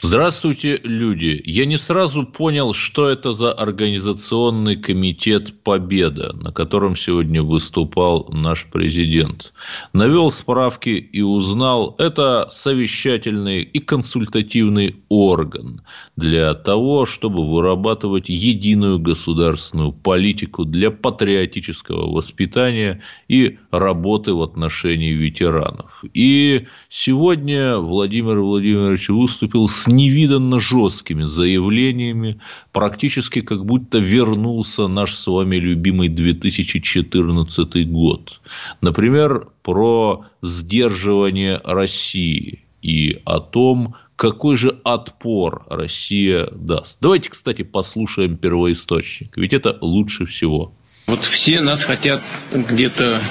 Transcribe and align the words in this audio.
Здравствуйте, 0.00 0.78
люди. 0.84 1.42
Я 1.44 1.66
не 1.66 1.76
сразу 1.76 2.24
понял, 2.24 2.72
что 2.72 3.08
это 3.08 3.32
за 3.32 3.52
организационный 3.52 4.76
комитет 4.76 5.52
«Победа», 5.64 6.32
на 6.34 6.52
котором 6.52 6.94
сегодня 6.94 7.42
выступал 7.42 8.28
наш 8.30 8.66
президент. 8.66 9.52
Навел 9.92 10.30
справки 10.30 10.90
и 10.90 11.20
узнал, 11.20 11.96
это 11.98 12.46
совещательный 12.48 13.62
и 13.62 13.80
консультативный 13.80 14.94
орган 15.08 15.82
для 16.16 16.54
того, 16.54 17.04
чтобы 17.04 17.44
вырабатывать 17.50 18.28
единую 18.28 19.00
государственную 19.00 19.90
политику 19.90 20.64
для 20.64 20.92
патриотического 20.92 22.08
воспитания 22.12 23.02
и 23.26 23.58
работы 23.72 24.32
в 24.32 24.42
отношении 24.42 25.12
ветеранов. 25.12 26.04
И 26.14 26.66
сегодня 26.88 27.78
Владимир 27.78 28.38
Владимирович 28.38 29.08
выступил 29.08 29.66
с 29.66 29.87
невиданно 29.88 30.60
жесткими 30.60 31.24
заявлениями, 31.24 32.40
практически 32.72 33.40
как 33.40 33.64
будто 33.64 33.98
вернулся 33.98 34.86
наш 34.86 35.14
с 35.14 35.26
вами 35.26 35.56
любимый 35.56 36.08
2014 36.08 37.90
год. 37.90 38.40
Например, 38.80 39.48
про 39.62 40.26
сдерживание 40.42 41.60
России 41.64 42.64
и 42.82 43.20
о 43.24 43.40
том, 43.40 43.96
какой 44.16 44.56
же 44.56 44.78
отпор 44.84 45.64
Россия 45.68 46.48
даст. 46.50 46.98
Давайте, 47.00 47.30
кстати, 47.30 47.62
послушаем 47.62 48.36
первоисточник, 48.36 49.36
ведь 49.36 49.52
это 49.52 49.78
лучше 49.80 50.26
всего. 50.26 50.72
Вот 51.06 51.24
все 51.24 51.60
нас 51.60 51.84
хотят 51.84 52.22
где-то 52.52 53.22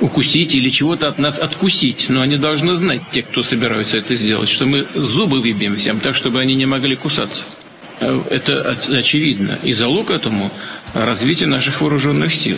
укусить 0.00 0.54
или 0.54 0.70
чего-то 0.70 1.08
от 1.08 1.18
нас 1.18 1.38
откусить. 1.38 2.06
Но 2.08 2.22
они 2.22 2.36
должны 2.36 2.74
знать, 2.74 3.02
те, 3.12 3.22
кто 3.22 3.42
собираются 3.42 3.98
это 3.98 4.14
сделать, 4.14 4.48
что 4.48 4.66
мы 4.66 4.86
зубы 4.94 5.40
выбьем 5.40 5.76
всем 5.76 6.00
так, 6.00 6.14
чтобы 6.14 6.40
они 6.40 6.54
не 6.54 6.66
могли 6.66 6.96
кусаться. 6.96 7.44
Э, 8.00 8.22
это 8.30 8.76
очевидно. 8.88 9.60
И 9.62 9.72
залог 9.72 10.10
этому– 10.10 10.52
развитие 10.94 11.48
наших 11.48 11.80
вооруженных 11.80 12.32
сил. 12.32 12.56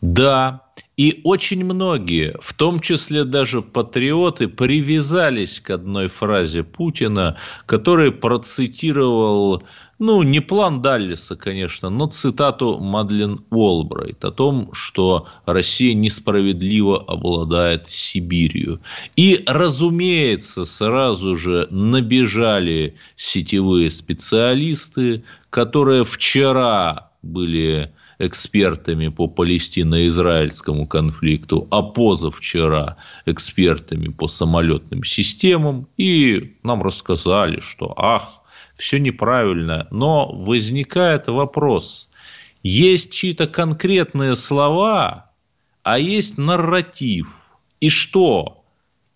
Да, 0.00 0.62
и 0.96 1.20
очень 1.24 1.64
многие, 1.64 2.36
в 2.40 2.54
том 2.54 2.80
числе 2.80 3.24
даже 3.24 3.62
патриоты, 3.62 4.48
привязались 4.48 5.60
к 5.60 5.70
одной 5.70 6.08
фразе 6.08 6.62
Путина, 6.62 7.38
который 7.66 8.10
процитировал 8.12 9.62
ну, 10.00 10.22
не 10.22 10.40
план 10.40 10.80
Даллиса, 10.80 11.36
конечно, 11.36 11.90
но 11.90 12.06
цитату 12.06 12.78
Мадлен 12.78 13.44
Уолбрайт 13.50 14.24
о 14.24 14.32
том, 14.32 14.70
что 14.72 15.28
Россия 15.44 15.92
несправедливо 15.92 16.98
обладает 16.98 17.86
Сибирью. 17.88 18.80
И, 19.14 19.44
разумеется, 19.46 20.64
сразу 20.64 21.36
же 21.36 21.68
набежали 21.70 22.96
сетевые 23.14 23.90
специалисты, 23.90 25.22
которые 25.50 26.06
вчера 26.06 27.10
были 27.22 27.92
экспертами 28.18 29.08
по 29.08 29.26
палестино-израильскому 29.26 30.86
конфликту, 30.86 31.68
а 31.70 31.82
позавчера 31.82 32.96
экспертами 33.26 34.08
по 34.08 34.28
самолетным 34.28 35.04
системам, 35.04 35.88
и 35.98 36.56
нам 36.62 36.82
рассказали, 36.82 37.60
что 37.60 37.92
ах, 37.98 38.39
все 38.80 38.98
неправильно, 38.98 39.86
но 39.90 40.32
возникает 40.32 41.28
вопрос, 41.28 42.08
есть 42.62 43.12
чьи-то 43.12 43.46
конкретные 43.46 44.36
слова, 44.36 45.30
а 45.82 45.98
есть 45.98 46.38
нарратив. 46.38 47.28
И 47.80 47.88
что? 47.88 48.64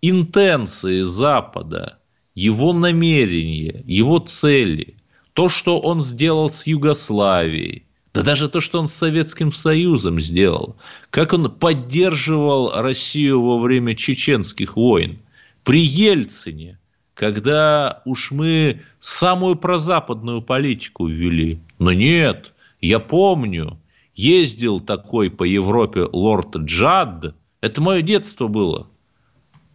Интенции 0.00 1.02
Запада, 1.02 1.98
его 2.34 2.72
намерения, 2.72 3.82
его 3.86 4.18
цели, 4.18 4.96
то, 5.32 5.48
что 5.48 5.80
он 5.80 6.00
сделал 6.00 6.50
с 6.50 6.66
Югославией, 6.66 7.86
да 8.12 8.22
даже 8.22 8.48
то, 8.48 8.60
что 8.60 8.78
он 8.78 8.86
с 8.86 8.94
Советским 8.94 9.52
Союзом 9.52 10.20
сделал, 10.20 10.76
как 11.10 11.32
он 11.32 11.50
поддерживал 11.50 12.70
Россию 12.80 13.42
во 13.42 13.58
время 13.58 13.96
чеченских 13.96 14.76
войн, 14.76 15.18
при 15.64 15.80
Ельцине– 15.80 16.78
когда 17.14 18.02
уж 18.04 18.32
мы 18.32 18.82
самую 18.98 19.56
прозападную 19.56 20.42
политику 20.42 21.06
ввели. 21.06 21.60
Но 21.78 21.92
нет, 21.92 22.52
я 22.80 22.98
помню, 22.98 23.78
ездил 24.14 24.80
такой 24.80 25.30
по 25.30 25.44
Европе 25.44 26.08
лорд 26.12 26.56
Джад, 26.56 27.34
это 27.60 27.80
мое 27.80 28.02
детство 28.02 28.48
было, 28.48 28.88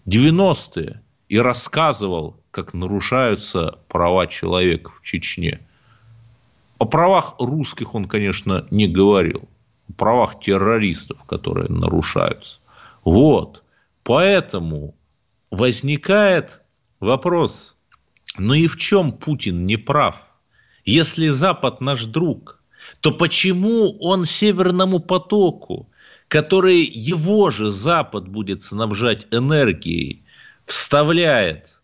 90-е, 0.06 1.02
и 1.30 1.38
рассказывал, 1.40 2.36
как 2.52 2.74
нарушаются 2.74 3.80
права 3.88 4.28
человека 4.28 4.92
в 4.92 5.04
Чечне. 5.04 5.62
О 6.78 6.86
правах 6.86 7.36
русских 7.40 7.94
он, 7.96 8.06
конечно, 8.06 8.66
не 8.72 8.88
говорил. 8.88 9.48
О 9.90 9.94
правах 9.94 10.40
террористов, 10.40 11.22
которые 11.26 11.70
нарушаются. 11.70 12.60
Вот. 13.04 13.64
Поэтому 14.04 14.96
возникает 15.52 16.62
Вопрос, 17.00 17.76
ну 18.38 18.54
и 18.54 18.68
в 18.68 18.78
чем 18.78 19.14
Путин 19.14 19.66
не 19.66 19.78
прав? 19.78 20.36
Если 20.84 21.30
Запад 21.30 21.80
наш 21.80 22.06
друг, 22.06 22.62
то 23.00 23.12
почему 23.12 23.98
он 24.00 24.26
Северному 24.26 25.00
потоку, 25.00 25.90
который 26.28 26.82
его 26.82 27.52
же 27.52 27.70
Запад 27.70 28.28
будет 28.28 28.64
снабжать 28.64 29.28
энергией, 29.32 30.26
вставляет 30.66 31.80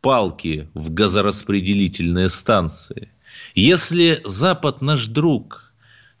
палки 0.00 0.70
в 0.72 0.90
газораспределительные 0.92 2.30
станции? 2.30 3.12
Если 3.54 4.22
Запад 4.24 4.80
наш 4.80 5.06
друг, 5.06 5.74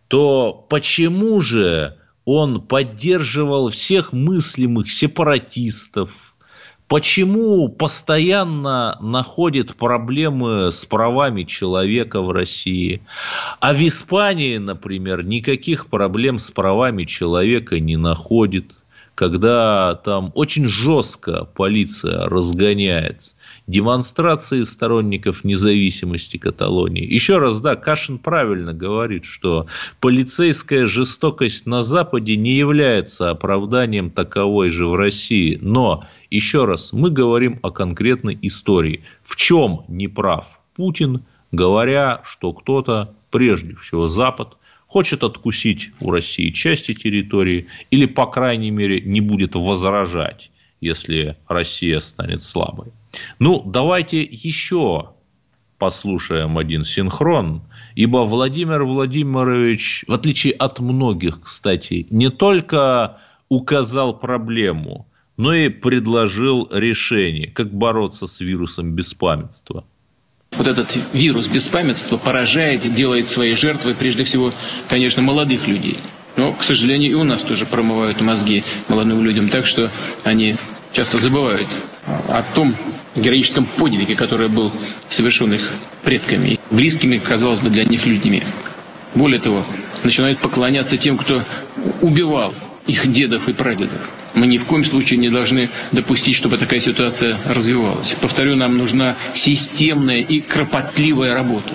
то 0.08 0.52
почему 0.68 1.40
же 1.40 1.96
он 2.26 2.60
поддерживал 2.60 3.70
всех 3.70 4.12
мыслимых 4.12 4.90
сепаратистов, 4.90 6.29
Почему 6.90 7.68
постоянно 7.68 8.98
находит 9.00 9.76
проблемы 9.76 10.72
с 10.72 10.84
правами 10.84 11.44
человека 11.44 12.20
в 12.20 12.32
России? 12.32 13.00
А 13.60 13.72
в 13.72 13.78
Испании, 13.78 14.56
например, 14.56 15.22
никаких 15.22 15.86
проблем 15.86 16.40
с 16.40 16.50
правами 16.50 17.04
человека 17.04 17.78
не 17.78 17.96
находит, 17.96 18.72
когда 19.14 19.94
там 20.04 20.32
очень 20.34 20.66
жестко 20.66 21.44
полиция 21.44 22.28
разгоняется 22.28 23.34
демонстрации 23.70 24.64
сторонников 24.64 25.44
независимости 25.44 26.36
Каталонии. 26.36 27.04
Еще 27.04 27.38
раз, 27.38 27.60
да, 27.60 27.76
Кашин 27.76 28.18
правильно 28.18 28.72
говорит, 28.72 29.24
что 29.24 29.66
полицейская 30.00 30.86
жестокость 30.86 31.66
на 31.66 31.82
Западе 31.82 32.36
не 32.36 32.54
является 32.54 33.30
оправданием 33.30 34.10
таковой 34.10 34.70
же 34.70 34.86
в 34.86 34.94
России. 34.94 35.58
Но, 35.62 36.04
еще 36.30 36.64
раз, 36.64 36.92
мы 36.92 37.10
говорим 37.10 37.60
о 37.62 37.70
конкретной 37.70 38.38
истории. 38.42 39.04
В 39.22 39.36
чем 39.36 39.84
не 39.88 40.08
прав 40.08 40.60
Путин, 40.74 41.24
говоря, 41.52 42.22
что 42.24 42.52
кто-то, 42.52 43.14
прежде 43.30 43.76
всего 43.76 44.08
Запад, 44.08 44.56
хочет 44.90 45.22
откусить 45.22 45.92
у 46.00 46.10
России 46.10 46.50
части 46.50 46.94
территории 46.94 47.68
или, 47.92 48.06
по 48.06 48.26
крайней 48.26 48.72
мере, 48.72 49.00
не 49.00 49.20
будет 49.20 49.54
возражать, 49.54 50.50
если 50.80 51.36
Россия 51.46 52.00
станет 52.00 52.42
слабой. 52.42 52.88
Ну, 53.38 53.62
давайте 53.64 54.22
еще 54.22 55.10
послушаем 55.78 56.58
один 56.58 56.84
синхрон, 56.84 57.62
ибо 57.94 58.18
Владимир 58.18 58.84
Владимирович, 58.84 60.04
в 60.08 60.12
отличие 60.12 60.54
от 60.54 60.80
многих, 60.80 61.40
кстати, 61.40 62.08
не 62.10 62.28
только 62.28 63.18
указал 63.48 64.18
проблему, 64.18 65.06
но 65.36 65.54
и 65.54 65.68
предложил 65.68 66.68
решение, 66.72 67.46
как 67.46 67.72
бороться 67.72 68.26
с 68.26 68.40
вирусом 68.40 68.96
беспамятства. 68.96 69.84
Вот 70.52 70.66
этот 70.66 70.98
вирус 71.12 71.48
беспамятства 71.48 72.16
поражает, 72.16 72.92
делает 72.94 73.26
свои 73.26 73.54
жертвы, 73.54 73.94
прежде 73.94 74.24
всего, 74.24 74.52
конечно, 74.88 75.22
молодых 75.22 75.68
людей. 75.68 75.98
Но, 76.36 76.52
к 76.52 76.62
сожалению, 76.62 77.10
и 77.10 77.14
у 77.14 77.24
нас 77.24 77.42
тоже 77.42 77.66
промывают 77.66 78.20
мозги 78.20 78.64
молодым 78.88 79.22
людям, 79.22 79.48
так 79.48 79.64
что 79.64 79.90
они 80.24 80.56
часто 80.92 81.18
забывают 81.18 81.70
о 82.06 82.42
том 82.54 82.74
героическом 83.14 83.64
подвиге, 83.64 84.14
который 84.16 84.48
был 84.48 84.72
совершен 85.08 85.54
их 85.54 85.70
предками, 86.02 86.58
близкими, 86.70 87.18
казалось 87.18 87.60
бы, 87.60 87.70
для 87.70 87.84
них 87.84 88.06
людьми. 88.06 88.42
Более 89.14 89.40
того, 89.40 89.64
начинают 90.04 90.38
поклоняться 90.38 90.96
тем, 90.96 91.16
кто 91.16 91.44
убивал 92.00 92.54
их 92.86 93.12
дедов 93.12 93.48
и 93.48 93.52
прадедов. 93.52 94.10
Мы 94.34 94.46
ни 94.46 94.58
в 94.58 94.66
коем 94.66 94.84
случае 94.84 95.18
не 95.18 95.30
должны 95.30 95.70
допустить, 95.92 96.34
чтобы 96.34 96.58
такая 96.58 96.80
ситуация 96.80 97.36
развивалась. 97.46 98.14
Повторю, 98.20 98.56
нам 98.56 98.78
нужна 98.78 99.16
системная 99.34 100.20
и 100.20 100.40
кропотливая 100.40 101.34
работа. 101.34 101.74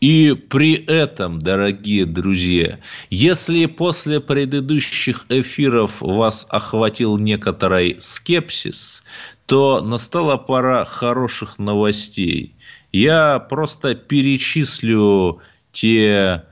И 0.00 0.34
при 0.34 0.74
этом, 0.74 1.38
дорогие 1.38 2.06
друзья, 2.06 2.80
если 3.08 3.66
после 3.66 4.20
предыдущих 4.20 5.26
эфиров 5.28 6.00
вас 6.00 6.44
охватил 6.50 7.18
некоторый 7.18 7.98
скепсис, 8.00 9.04
то 9.46 9.80
настала 9.80 10.38
пора 10.38 10.84
хороших 10.84 11.60
новостей. 11.60 12.56
Я 12.90 13.38
просто 13.38 13.94
перечислю 13.94 15.40
те 15.70 16.46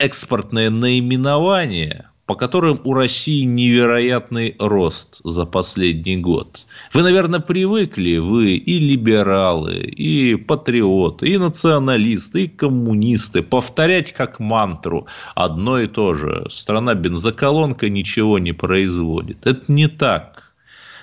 экспортные 0.00 0.70
наименования, 0.70 2.10
по 2.24 2.34
которым 2.34 2.80
у 2.84 2.94
России 2.94 3.44
невероятный 3.44 4.56
рост 4.58 5.20
за 5.24 5.44
последний 5.44 6.16
год. 6.16 6.66
Вы, 6.94 7.02
наверное, 7.02 7.40
привыкли, 7.40 8.16
вы 8.16 8.54
и 8.54 8.78
либералы, 8.78 9.78
и 9.78 10.36
патриоты, 10.36 11.28
и 11.28 11.38
националисты, 11.38 12.44
и 12.44 12.48
коммунисты, 12.48 13.42
повторять 13.42 14.12
как 14.12 14.40
мантру 14.40 15.06
одно 15.34 15.80
и 15.80 15.86
то 15.86 16.14
же. 16.14 16.46
Страна 16.48 16.94
бензоколонка 16.94 17.88
ничего 17.88 18.38
не 18.38 18.52
производит. 18.52 19.46
Это 19.46 19.64
не 19.68 19.88
так. 19.88 20.54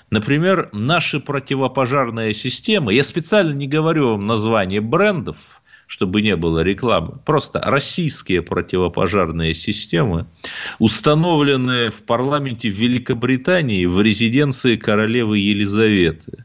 Например, 0.09 0.69
наши 0.71 1.19
противопожарные 1.19 2.33
системы, 2.33 2.93
я 2.93 3.03
специально 3.03 3.51
не 3.51 3.67
говорю 3.67 4.11
вам 4.11 4.25
название 4.25 4.79
брендов, 4.79 5.61
чтобы 5.87 6.21
не 6.21 6.35
было 6.35 6.59
рекламы. 6.59 7.17
Просто 7.25 7.59
российские 7.61 8.41
противопожарные 8.41 9.53
системы, 9.53 10.27
установленные 10.79 11.89
в 11.89 12.03
парламенте 12.03 12.69
Великобритании 12.69 13.85
в 13.85 14.01
резиденции 14.01 14.75
королевы 14.75 15.39
Елизаветы. 15.39 16.43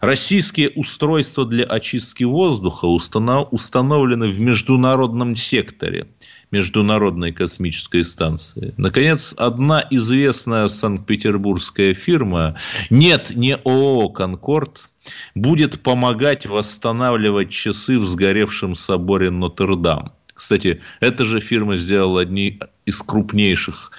Российские 0.00 0.70
устройства 0.70 1.46
для 1.46 1.64
очистки 1.64 2.24
воздуха 2.24 2.84
установлены 2.84 4.28
в 4.28 4.38
международном 4.38 5.34
секторе 5.34 6.08
Международной 6.50 7.32
космической 7.32 8.04
станции. 8.04 8.74
Наконец, 8.76 9.34
одна 9.36 9.84
известная 9.90 10.68
санкт-петербургская 10.68 11.94
фирма, 11.94 12.56
нет, 12.90 13.30
не 13.34 13.56
ООО 13.56 14.08
«Конкорд», 14.10 14.88
будет 15.34 15.82
помогать 15.82 16.46
восстанавливать 16.46 17.50
часы 17.50 17.98
в 17.98 18.04
сгоревшем 18.04 18.74
соборе 18.74 19.30
Нотр-Дам. 19.30 20.12
Кстати, 20.34 20.82
эта 21.00 21.24
же 21.24 21.40
фирма 21.40 21.76
сделала 21.76 22.20
одни 22.20 22.60
из 22.84 23.00
крупнейших 23.00 23.90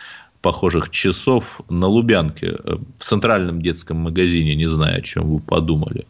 похожих 0.41 0.89
часов 0.89 1.61
на 1.69 1.87
Лубянке 1.87 2.47
э, 2.47 2.75
в 2.97 3.03
центральном 3.03 3.61
детском 3.61 3.97
магазине, 3.97 4.55
не 4.55 4.65
знаю, 4.67 4.99
о 4.99 5.01
чем 5.01 5.29
вы 5.29 5.39
подумали. 5.39 6.07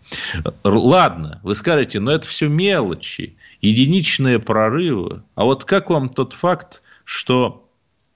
Ладно, 0.63 1.39
вы 1.44 1.56
скажете, 1.56 2.00
но 2.00 2.12
это 2.12 2.27
все 2.27 2.47
мелочи, 2.47 3.35
единичные 3.62 4.39
прорывы. 4.39 5.24
А 5.35 5.44
вот 5.45 5.65
как 5.65 5.89
вам 5.89 6.09
тот 6.09 6.33
факт, 6.33 6.81
что 7.06 7.68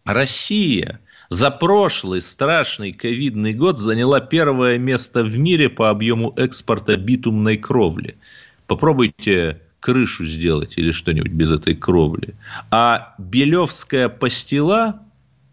Россия– 0.05 0.99
за 1.31 1.49
прошлый 1.49 2.19
страшный 2.19 2.91
ковидный 2.91 3.53
год 3.53 3.79
заняла 3.79 4.19
первое 4.19 4.77
место 4.77 5.23
в 5.23 5.37
мире 5.37 5.69
по 5.69 5.89
объему 5.89 6.33
экспорта 6.35 6.97
битумной 6.97 7.55
кровли. 7.55 8.17
Попробуйте 8.67 9.61
крышу 9.79 10.25
сделать 10.25 10.77
или 10.77 10.91
что-нибудь 10.91 11.31
без 11.31 11.49
этой 11.49 11.73
кровли. 11.73 12.35
А 12.69 13.15
Белевская 13.17 14.09
пастила 14.09 14.99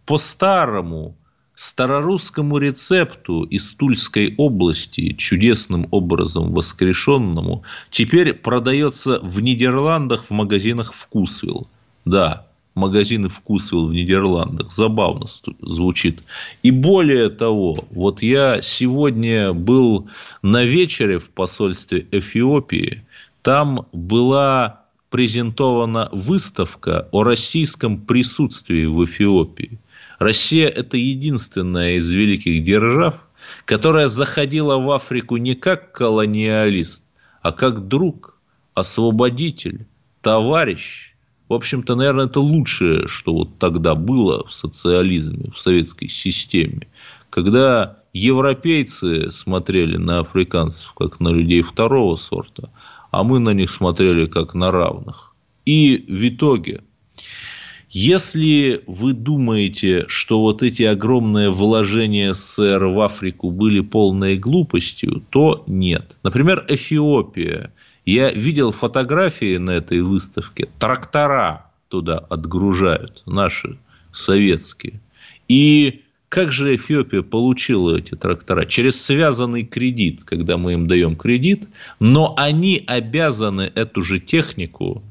по 0.08 0.16
старому 0.16 1.14
старорусскому 1.54 2.56
рецепту 2.56 3.42
из 3.42 3.74
Тульской 3.74 4.34
области, 4.38 5.12
чудесным 5.12 5.86
образом 5.90 6.54
воскрешенному, 6.54 7.62
теперь 7.90 8.32
продается 8.32 9.20
в 9.22 9.42
Нидерландах 9.42 10.24
в 10.24 10.30
магазинах 10.30 10.94
«Вкусвилл». 10.94 11.68
Да, 12.06 12.46
магазины 12.74 13.28
«Вкусвилл» 13.28 13.88
в 13.88 13.92
Нидерландах. 13.92 14.72
Забавно 14.72 15.26
звучит. 15.60 16.22
И 16.62 16.70
более 16.70 17.28
того, 17.28 17.84
вот 17.90 18.22
я 18.22 18.62
сегодня 18.62 19.52
был 19.52 20.08
на 20.40 20.64
вечере 20.64 21.18
в 21.18 21.28
посольстве 21.28 22.06
Эфиопии. 22.12 23.04
Там 23.42 23.86
была 23.92 24.84
презентована 25.10 26.08
выставка 26.12 27.08
о 27.12 27.24
российском 27.24 27.98
присутствии 28.00 28.86
в 28.86 29.04
Эфиопии. 29.04 29.78
Россия– 30.18 30.68
это 30.68 30.96
единственная 30.96 31.96
из 31.96 32.10
великих 32.10 32.62
держав, 32.62 33.14
которая 33.64 34.08
заходила 34.08 34.78
в 34.78 34.90
Африку 34.90 35.36
не 35.36 35.54
как 35.54 35.92
колониалист, 35.92 37.04
а 37.42 37.52
как 37.52 37.88
друг, 37.88 38.36
освободитель, 38.74 39.86
товарищ, 40.20 41.14
в 41.48 41.54
общем-то, 41.54 41.94
наверное, 41.94 42.26
это 42.26 42.40
лучшее, 42.40 43.06
что 43.06 43.32
вот 43.32 43.58
тогда 43.58 43.94
было 43.94 44.46
в 44.46 44.52
социализме, 44.52 45.50
в 45.54 45.58
советской 45.58 46.08
системе. 46.08 46.88
Когда 47.30 47.98
европейцы 48.12 49.30
смотрели 49.30 49.96
на 49.96 50.20
африканцев 50.20 50.92
как 50.92 51.20
на 51.20 51.28
людей 51.28 51.62
второго 51.62 52.16
сорта, 52.16 52.70
а 53.10 53.24
мы 53.24 53.38
на 53.38 53.54
них 53.54 53.70
смотрели 53.70 54.26
как 54.26 54.54
на 54.54 54.70
равных. 54.70 55.34
И 55.64 56.04
в 56.08 56.28
итоге, 56.28 56.82
если 57.90 58.82
вы 58.86 59.12
думаете, 59.12 60.04
что 60.08 60.40
вот 60.40 60.62
эти 60.62 60.82
огромные 60.82 61.50
вложения 61.50 62.32
СССР 62.32 62.84
в 62.84 63.00
Африку 63.00 63.50
были 63.50 63.80
полной 63.80 64.36
глупостью, 64.36 65.22
то 65.30 65.64
нет. 65.66 66.16
Например, 66.22 66.64
Эфиопия– 66.68 67.72
я 68.08 68.30
видел 68.30 68.72
фотографии 68.72 69.58
на 69.58 69.72
этой 69.72 70.00
выставке. 70.00 70.68
Трактора 70.78 71.66
туда 71.88 72.16
отгружают, 72.16 73.22
наши 73.26 73.76
советские. 74.12 75.00
И 75.46 76.04
как 76.30 76.50
же 76.50 76.74
Эфиопия 76.74 77.20
получила 77.20 77.98
эти 77.98 78.14
трактора? 78.14 78.64
Через 78.64 78.98
связанный 79.02 79.62
кредит, 79.62 80.24
когда 80.24 80.56
мы 80.56 80.72
им 80.72 80.86
даем 80.86 81.16
кредит, 81.16 81.68
но 82.00 82.32
они 82.38 82.82
обязаны 82.86 83.70
эту 83.74 84.00
же 84.00 84.18
технику 84.18 85.02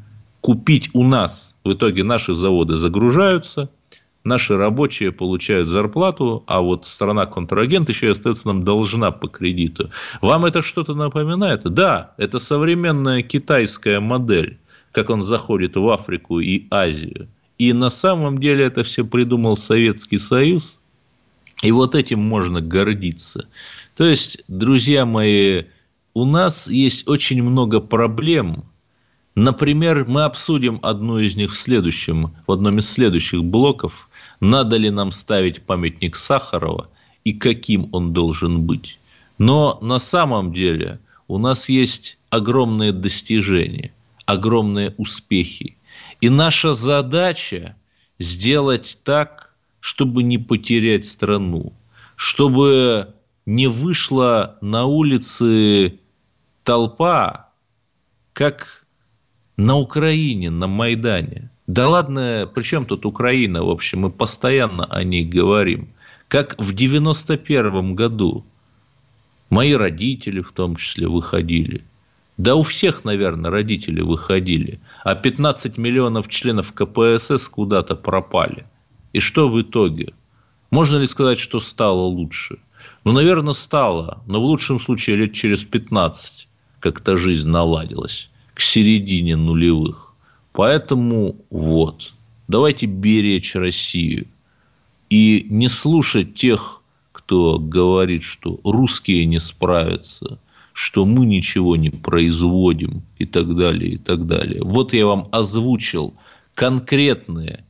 купить 0.41 0.89
у 0.93 1.03
нас. 1.03 1.55
В 1.63 1.73
итоге 1.73 2.03
наши 2.03 2.33
заводы 2.33 2.75
загружаются, 2.75 3.69
наши 4.23 4.57
рабочие 4.57 5.11
получают 5.11 5.67
зарплату, 5.67 6.43
а 6.47 6.61
вот 6.61 6.85
страна-контрагент 6.85 7.89
еще 7.89 8.07
и 8.07 8.11
остается 8.11 8.47
нам 8.47 8.63
должна 8.63 9.11
по 9.11 9.27
кредиту. 9.27 9.89
Вам 10.21 10.45
это 10.45 10.61
что-то 10.61 10.93
напоминает? 10.93 11.63
Да, 11.63 12.13
это 12.17 12.39
современная 12.39 13.23
китайская 13.23 13.99
модель, 13.99 14.59
как 14.91 15.09
он 15.09 15.23
заходит 15.23 15.75
в 15.75 15.89
Африку 15.89 16.39
и 16.39 16.67
Азию. 16.69 17.27
И 17.57 17.73
на 17.73 17.89
самом 17.89 18.37
деле 18.37 18.65
это 18.65 18.83
все 18.83 19.03
придумал 19.03 19.57
Советский 19.57 20.19
Союз. 20.19 20.79
И 21.63 21.71
вот 21.71 21.95
этим 21.95 22.19
можно 22.19 22.61
гордиться. 22.61 23.47
То 23.95 24.05
есть, 24.05 24.43
друзья 24.47 25.05
мои, 25.05 25.63
у 26.13 26.25
нас 26.25 26.67
есть 26.67 27.07
очень 27.07 27.41
много 27.41 27.79
проблем, 27.79 28.63
Например, 29.37 30.03
мы 30.07 30.23
обсудим 30.23 30.79
одну 30.81 31.19
из 31.19 31.35
них 31.35 31.53
в 31.53 31.59
следующем, 31.59 32.33
в 32.47 32.51
одном 32.51 32.79
из 32.79 32.89
следующих 32.89 33.43
блоков 33.43 34.09
надо 34.39 34.77
ли 34.77 34.89
нам 34.89 35.11
ставить 35.11 35.61
памятник 35.61 36.15
Сахарова 36.15 36.89
и 37.23 37.33
каким 37.33 37.87
он 37.91 38.13
должен 38.13 38.63
быть. 38.63 38.97
Но 39.37 39.77
на 39.83 39.99
самом 39.99 40.53
деле 40.53 40.99
у 41.27 41.37
нас 41.37 41.69
есть 41.69 42.17
огромные 42.31 42.91
достижения, 42.91 43.93
огромные 44.25 44.95
успехи. 44.97 45.77
И 46.19 46.29
наша 46.29 46.73
задача 46.73 47.75
сделать 48.17 48.97
так, 49.03 49.53
чтобы 49.79 50.23
не 50.23 50.39
потерять 50.39 51.05
страну, 51.05 51.73
чтобы 52.15 53.13
не 53.45 53.67
вышла 53.67 54.57
на 54.61 54.85
улицы 54.85 55.99
толпа, 56.63 57.51
как 58.33 58.86
на 59.57 59.75
Украине, 59.77 60.49
на 60.49 60.67
Майдане– 60.67 61.49
да 61.67 61.89
ладно, 61.89 62.49
при 62.53 62.63
чем 62.63 62.85
тут 62.85 63.05
Украина, 63.05 63.61
в 63.61 63.69
общем, 63.69 63.99
мы 63.99 64.09
постоянно 64.09 64.85
о 64.85 65.03
ней 65.03 65.25
говорим. 65.25 65.89
Как 66.29 66.55
в 66.57 66.73
91 66.73 67.93
году 67.93 68.45
мои 69.49 69.73
родители 69.73 70.39
в 70.39 70.53
том 70.53 70.77
числе 70.77 71.09
выходили. 71.09 71.83
Да 72.37 72.55
у 72.55 72.63
всех, 72.63 73.03
наверное, 73.03 73.51
родители 73.51 73.99
выходили. 73.99 74.79
А 75.03 75.15
15 75.15 75.77
миллионов 75.77 76.29
членов 76.29 76.71
КПСС 76.71 77.49
куда-то 77.49 77.95
пропали. 77.95 78.65
И 79.11 79.19
что 79.19 79.49
в 79.49 79.61
итоге? 79.61 80.13
Можно 80.71 80.97
ли 80.97 81.07
сказать, 81.07 81.39
что 81.39 81.59
стало 81.59 82.03
лучше? 82.03 82.59
Ну, 83.03 83.11
наверное, 83.11 83.53
стало. 83.53 84.23
Но 84.25 84.39
в 84.39 84.45
лучшем 84.45 84.79
случае 84.79 85.17
лет 85.17 85.33
через 85.33 85.65
15 85.65 86.47
как-то 86.79 87.17
жизнь 87.17 87.49
наладилась. 87.49 88.29
К 88.57 88.61
середине 88.61 89.35
нулевых. 89.35 90.15
Поэтому 90.51 91.35
вот, 91.51 92.13
давайте 92.47 92.87
беречь 92.87 93.53
Россию. 93.53 94.25
и 95.11 95.45
не 95.51 95.67
слушать 95.67 96.33
тех, 96.33 96.81
кто 97.11 97.59
говорит, 97.59 98.23
что 98.23 98.59
русские 98.63 99.25
не 99.25 99.37
справятся, 99.39 100.39
что 100.73 101.05
мы 101.05 101.27
ничего 101.27 101.75
не 101.75 101.91
производим 101.91 103.03
и 103.19 103.27
так 103.27 103.55
далее, 103.55 103.91
и 103.91 103.97
так 103.97 104.25
далее. 104.25 104.63
Вот 104.63 104.91
я 104.91 105.05
вам 105.05 105.27
озвучил 105.31 106.15
конкретные 106.55 107.63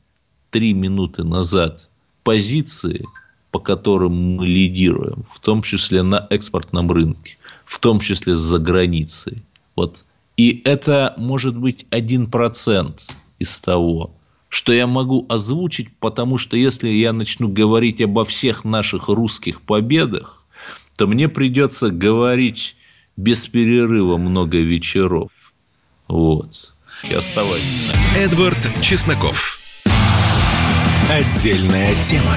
три 0.50 0.72
минуты 0.72 1.22
назад 1.22 1.90
позиции, 2.24 3.04
по 3.50 3.58
которым 3.60 4.36
мы 4.36 4.46
лидируем, 4.46 5.26
в 5.30 5.38
том 5.40 5.60
числе 5.60 6.02
на 6.02 6.26
экспортном 6.30 6.90
рынке, 6.90 7.36
в 7.66 7.78
том 7.78 8.00
числе 8.00 8.36
за 8.36 8.58
границей. 8.58 9.42
Вот. 9.76 10.06
И 10.38 10.62
это 10.64 11.14
может 11.18 11.56
быть 11.56 11.84
один 11.90 12.30
процент 12.30 13.02
из 13.40 13.58
того, 13.58 14.14
что 14.48 14.72
я 14.72 14.86
могу 14.86 15.26
озвучить, 15.28 15.88
потому 15.98 16.38
что 16.38 16.56
если 16.56 16.88
я 16.88 17.12
начну 17.12 17.48
говорить 17.48 18.00
обо 18.00 18.24
всех 18.24 18.64
наших 18.64 19.08
русских 19.08 19.60
победах, 19.62 20.46
то 20.96 21.08
мне 21.08 21.28
придется 21.28 21.90
говорить 21.90 22.76
без 23.16 23.48
перерыва 23.48 24.16
много 24.16 24.58
вечеров. 24.58 25.32
Вот. 26.06 26.72
И 27.10 27.12
оставайтесь. 27.12 27.92
Эдвард 28.16 28.58
Чесноков. 28.80 29.58
Отдельная 31.10 31.94
тема. 32.02 32.36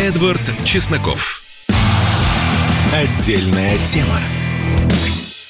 Эдвард 0.00 0.40
Чесноков. 0.64 1.42
Отдельная 2.92 3.76
тема. 3.78 4.20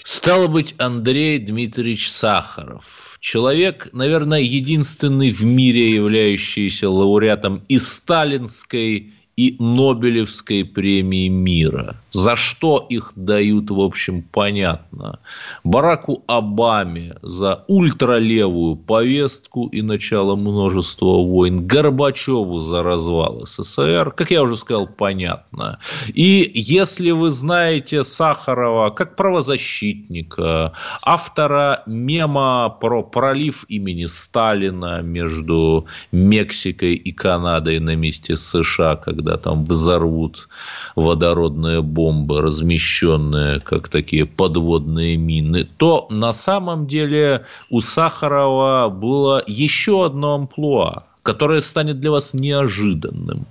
Стало 0.04 0.46
быть, 0.46 0.74
Андрей 0.78 1.38
Дмитриевич 1.38 2.10
Сахаров. 2.10 3.18
Человек, 3.20 3.90
наверное, 3.92 4.40
единственный 4.40 5.32
в 5.32 5.44
мире, 5.44 5.94
являющийся 5.94 6.88
лауреатом 6.88 7.62
и 7.68 7.78
сталинской, 7.78 9.12
и 9.38 9.54
Нобелевской 9.60 10.64
премии 10.64 11.28
мира. 11.28 11.94
За 12.10 12.34
что 12.34 12.84
их 12.88 13.12
дают, 13.14 13.70
в 13.70 13.80
общем, 13.80 14.22
понятно. 14.22 15.20
Бараку 15.62 16.24
Обаме 16.26 17.14
за 17.22 17.64
ультралевую 17.68 18.74
повестку 18.74 19.68
и 19.68 19.80
начало 19.80 20.34
множества 20.34 21.22
войн. 21.22 21.68
Горбачеву 21.68 22.60
за 22.62 22.82
развал 22.82 23.46
СССР. 23.46 24.10
Как 24.10 24.32
я 24.32 24.42
уже 24.42 24.56
сказал, 24.56 24.88
понятно. 24.88 25.78
И 26.12 26.50
если 26.54 27.12
вы 27.12 27.30
знаете 27.30 28.02
Сахарова 28.02 28.90
как 28.90 29.14
правозащитника, 29.14 30.72
автора 31.02 31.84
мема 31.86 32.76
про 32.80 33.04
пролив 33.04 33.64
имени 33.68 34.06
Сталина 34.06 35.00
между 35.00 35.86
Мексикой 36.10 36.94
и 36.94 37.12
Канадой 37.12 37.78
на 37.78 37.94
месте 37.94 38.34
США, 38.34 38.96
когда 38.96 39.27
когда 39.28 39.36
там 39.36 39.64
взорвут 39.64 40.48
водородные 40.96 41.82
бомбы, 41.82 42.40
размещенные 42.40 43.60
как 43.60 43.88
такие 43.88 44.24
подводные 44.24 45.18
мины, 45.18 45.64
то 45.64 46.06
на 46.10 46.32
самом 46.32 46.86
деле 46.86 47.44
у 47.70 47.82
Сахарова 47.82 48.88
было 48.88 49.42
еще 49.46 50.06
одно 50.06 50.34
амплуа, 50.34 51.04
которое 51.22 51.60
станет 51.60 52.00
для 52.00 52.10
вас 52.10 52.32
неожиданным. 52.32 53.46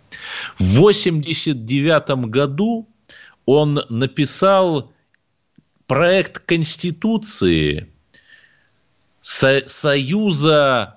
В 0.57 0.79
1989 0.79 2.29
году 2.31 2.87
он 3.45 3.79
написал 3.89 4.91
проект 5.85 6.39
Конституции 6.39 7.87
Союза 9.21 10.96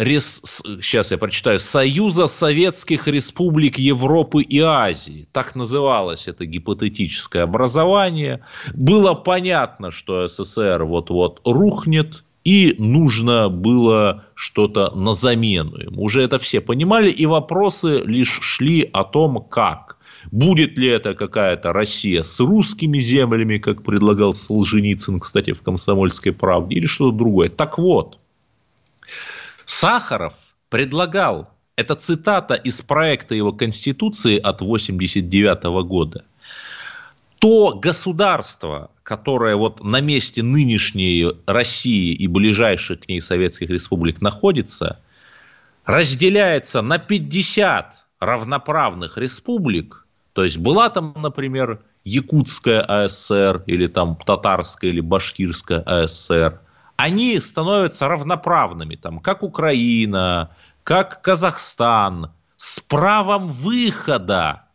Рес... 0.00 0.40
сейчас 0.80 1.10
я 1.10 1.18
прочитаю, 1.18 1.60
Союза 1.60 2.26
Советских 2.26 3.06
Республик 3.06 3.78
Европы 3.78 4.42
и 4.42 4.58
Азии. 4.58 5.26
Так 5.30 5.54
называлось 5.54 6.26
это 6.26 6.46
гипотетическое 6.46 7.42
образование. 7.42 8.40
Было 8.72 9.12
понятно, 9.12 9.90
что 9.90 10.26
СССР 10.26 10.84
вот-вот 10.84 11.42
рухнет, 11.44 12.24
и 12.44 12.74
нужно 12.78 13.50
было 13.50 14.24
что-то 14.34 14.90
на 14.92 15.12
замену 15.12 15.76
ему. 15.76 16.02
Уже 16.02 16.22
это 16.22 16.38
все 16.38 16.62
понимали, 16.62 17.10
и 17.10 17.26
вопросы 17.26 18.00
лишь 18.02 18.40
шли 18.40 18.88
о 18.90 19.04
том, 19.04 19.44
как. 19.50 19.98
Будет 20.32 20.78
ли 20.78 20.88
это 20.88 21.14
какая-то 21.14 21.74
Россия 21.74 22.22
с 22.22 22.40
русскими 22.40 23.00
землями, 23.00 23.58
как 23.58 23.82
предлагал 23.82 24.32
Солженицын, 24.32 25.20
кстати, 25.20 25.52
в 25.52 25.60
«Комсомольской 25.60 26.32
правде», 26.32 26.76
или 26.76 26.86
что-то 26.86 27.18
другое. 27.18 27.50
Так 27.50 27.76
вот, 27.76 28.18
Сахаров 29.70 30.34
предлагал, 30.68 31.48
это 31.76 31.94
цитата 31.94 32.54
из 32.54 32.82
проекта 32.82 33.36
его 33.36 33.52
Конституции 33.52 34.36
от 34.36 34.60
1989 34.60 35.86
года, 35.86 36.24
то 37.38 37.74
государство, 37.74 38.90
которое 39.04 39.54
вот 39.54 39.80
на 39.84 40.00
месте 40.00 40.42
нынешней 40.42 41.24
России 41.46 42.12
и 42.12 42.26
ближайших 42.26 43.02
к 43.02 43.08
ней 43.08 43.20
советских 43.20 43.70
республик 43.70 44.20
находится, 44.20 44.98
разделяется 45.84 46.82
на 46.82 46.98
50 46.98 48.06
равноправных 48.18 49.18
республик, 49.18 50.04
то 50.32 50.42
есть 50.42 50.58
была 50.58 50.90
там, 50.90 51.14
например, 51.16 51.80
Якутская 52.02 52.82
АСР 52.82 53.62
или 53.66 53.86
там 53.86 54.16
Татарская 54.16 54.90
или 54.90 55.00
Башкирская 55.00 55.80
АСР– 55.86 56.60
они 57.00 57.40
становятся 57.40 58.08
равноправными, 58.08 58.94
там, 58.94 59.20
как 59.20 59.42
Украина, 59.42 60.54
как 60.84 61.22
Казахстан, 61.22 62.32
с 62.56 62.78
правом 62.80 63.52
выхода 63.52 64.66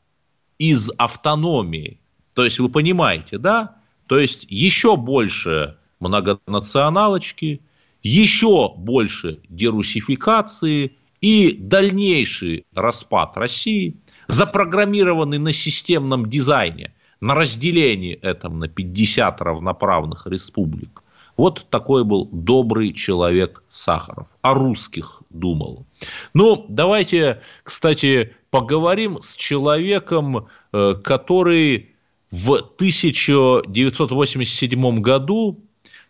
из 0.57 0.89
автономии. 0.97 1.99
То 2.33 2.43
есть 2.43 2.57
вы 2.57 2.69
понимаете, 2.69 3.37
да? 3.37 3.75
То 4.07 4.17
есть 4.17 4.47
еще 4.49 4.97
больше 4.97 5.77
многонационалочки, 5.99 7.61
еще 8.01 8.73
больше 8.75 9.39
дерусификации 9.47 10.97
и 11.21 11.55
дальнейший 11.55 12.65
распад 12.73 13.37
России, 13.37 13.97
запрограммированный 14.27 15.37
на 15.37 15.51
системном 15.51 16.27
дизайне, 16.27 16.95
на 17.21 17.35
разделении 17.35 18.15
этом 18.15 18.57
на 18.57 18.67
50 18.67 19.41
равноправных 19.41 20.25
республик. 20.25 21.03
Вот 21.37 21.67
такой 21.69 22.03
был 22.03 22.27
добрый 22.31 22.91
человек 22.93 23.63
Сахаров. 23.69 24.27
О 24.41 24.53
русских 24.53 25.23
думал. 25.29 25.85
Ну, 26.33 26.65
давайте, 26.69 27.41
кстати, 27.63 28.35
поговорим 28.51 29.21
с 29.21 29.35
человеком, 29.35 30.47
э, 30.71 30.93
который 31.03 31.89
в 32.31 32.55
1987 32.55 35.01
году 35.01 35.59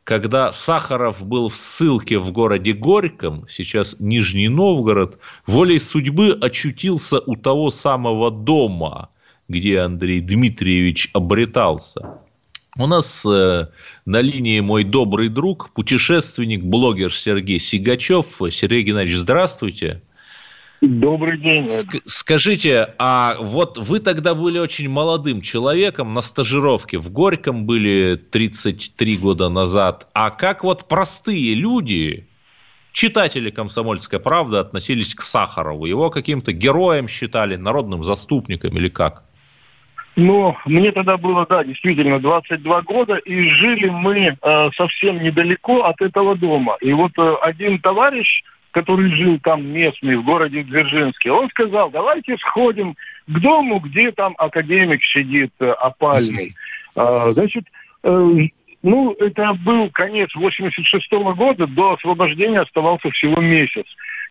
когда 0.06 0.52
Сахаров 0.52 1.26
был 1.26 1.50
в 1.50 1.58
ссылке 1.58 2.20
в 2.20 2.32
городе 2.32 2.74
Горьком, 2.74 3.48
сейчас 3.50 3.96
Нижний 3.98 4.50
Новгород, 4.50 5.18
волей 5.48 5.80
судьбы 5.80 6.38
очутился 6.40 7.20
у 7.26 7.36
того 7.36 7.72
самого 7.72 8.30
дома, 8.30 9.10
где 9.48 9.80
Андрей 9.80 10.22
Дмитриевич 10.22 11.10
обретался. 11.14 12.20
У 12.78 12.88
нас 12.88 13.26
э, 13.26 13.68
на 14.06 14.22
линии 14.22 14.60
мой 14.60 14.84
добрый 14.84 15.30
друг, 15.30 15.70
путешественник, 15.74 16.62
блогер 16.64 17.14
Сергей 17.14 17.60
Сигачев. 17.60 18.42
Сергей 18.52 18.84
Геннадьевич, 18.84 19.20
здравствуйте. 19.20 20.02
Добрый 20.82 21.40
день. 21.40 21.66
Ск- 21.68 22.02
скажите, 22.06 22.94
а 23.00 23.38
вот 23.40 23.78
вы 23.78 24.02
тогда 24.02 24.36
были 24.36 24.60
очень 24.60 24.90
молодым 24.90 25.40
человеком 25.40 26.14
на 26.14 26.22
стажировке 26.22 26.98
в 26.98 27.12
Горьком 27.12 27.66
были 27.66 28.18
33 28.18 29.18
года 29.18 29.48
назад. 29.48 30.10
А 30.14 30.30
как 30.30 30.66
вот 30.66 30.90
простые 30.90 31.56
люди, 31.56 32.28
читатели 32.92 33.52
«Комсомольской 33.52 34.20
правды» 34.20 34.58
относились 34.58 35.16
к 35.16 35.22
Сахарову? 35.22 35.86
Его 35.86 36.10
каким-то 36.10 36.52
героем 36.52 37.08
считали, 37.08 37.56
народным 37.56 38.04
заступником 38.04 38.78
или 38.78 38.90
как? 38.90 39.24
Ну, 40.16 40.56
мне 40.66 40.92
тогда 40.92 41.18
было, 41.18 41.46
да, 41.46 41.64
действительно, 41.64 42.20
22 42.20 42.82
года, 42.84 43.16
и 43.16 43.50
жили 43.50 43.90
мы 43.90 44.38
э, 44.42 44.70
совсем 44.76 45.22
недалеко 45.22 45.84
от 45.84 46.02
этого 46.02 46.36
дома. 46.36 46.78
И 46.80 46.94
вот 46.94 47.12
э, 47.18 47.36
один 47.42 47.80
товарищ, 47.80 48.44
который 48.72 49.12
жил 49.12 49.40
там 49.44 49.66
местный, 49.68 50.16
в 50.16 50.24
городе 50.24 50.64
Дзержинске, 50.64 51.32
он 51.32 51.50
сказал, 51.50 51.90
давайте 51.90 52.38
сходим 52.38 52.96
к 53.28 53.40
дому, 53.40 53.80
где 53.80 54.12
там 54.14 54.36
академик 54.38 55.04
сидит 55.04 55.52
э, 55.60 55.70
опальный. 55.72 56.56
Э, 56.96 57.32
значит, 57.34 57.66
э, 58.04 58.48
ну, 58.84 59.14
это 59.20 59.54
был 59.66 59.90
конец 59.90 60.34
86 60.34 61.12
-го 61.12 61.36
года, 61.36 61.68
до 61.68 61.94
освобождения 61.94 62.62
оставался 62.62 63.10
всего 63.12 63.42
месяц. 63.42 63.86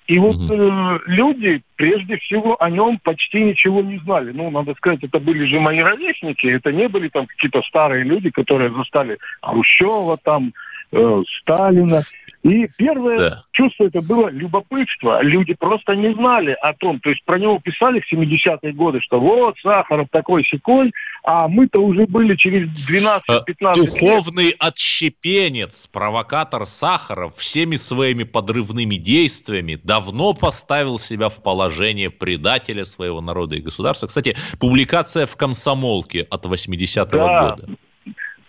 И 0.06 0.18
вот 0.18 0.36
э, 0.50 0.98
люди, 1.06 1.62
прежде 1.76 2.18
всего, 2.18 2.62
о 2.62 2.68
нем 2.68 2.98
почти 3.02 3.42
ничего 3.42 3.80
не 3.80 3.98
знали. 4.00 4.32
Ну, 4.32 4.50
надо 4.50 4.74
сказать, 4.74 5.02
это 5.02 5.18
были 5.18 5.46
же 5.46 5.60
мои 5.60 5.78
ровесники, 5.80 6.46
это 6.46 6.72
не 6.72 6.88
были 6.88 7.08
там 7.08 7.26
какие-то 7.26 7.62
старые 7.62 8.04
люди, 8.04 8.30
которые 8.30 8.70
застали 8.70 9.18
Хрущева, 9.40 10.18
там, 10.22 10.52
э, 10.92 11.22
Сталина. 11.40 12.02
И 12.44 12.68
первое 12.76 13.18
да. 13.18 13.44
чувство 13.52 13.84
это 13.84 14.02
было 14.02 14.28
любопытство. 14.28 15.22
Люди 15.22 15.54
просто 15.54 15.96
не 15.96 16.12
знали 16.12 16.54
о 16.60 16.74
том. 16.74 17.00
То 17.00 17.08
есть 17.08 17.24
про 17.24 17.38
него 17.38 17.58
писали 17.58 18.00
в 18.00 18.12
70-е 18.12 18.72
годы, 18.74 19.00
что 19.00 19.18
вот 19.18 19.56
Сахаров 19.60 20.08
такой 20.10 20.44
секой, 20.44 20.92
а 21.24 21.48
мы-то 21.48 21.78
уже 21.78 22.06
были 22.06 22.36
через 22.36 22.68
12-15 22.86 23.20
лет. 23.30 23.76
Духовный 23.76 24.54
отщепенец, 24.58 25.88
провокатор 25.90 26.66
Сахаров 26.66 27.34
всеми 27.36 27.76
своими 27.76 28.24
подрывными 28.24 28.96
действиями 28.96 29.80
давно 29.82 30.34
поставил 30.34 30.98
себя 30.98 31.30
в 31.30 31.42
положение 31.42 32.10
предателя 32.10 32.84
своего 32.84 33.22
народа 33.22 33.56
и 33.56 33.60
государства. 33.62 34.06
Кстати, 34.06 34.36
публикация 34.60 35.24
в 35.24 35.34
«Комсомолке» 35.36 36.26
от 36.28 36.44
80-го 36.44 37.16
да. 37.16 37.50
года. 37.50 37.68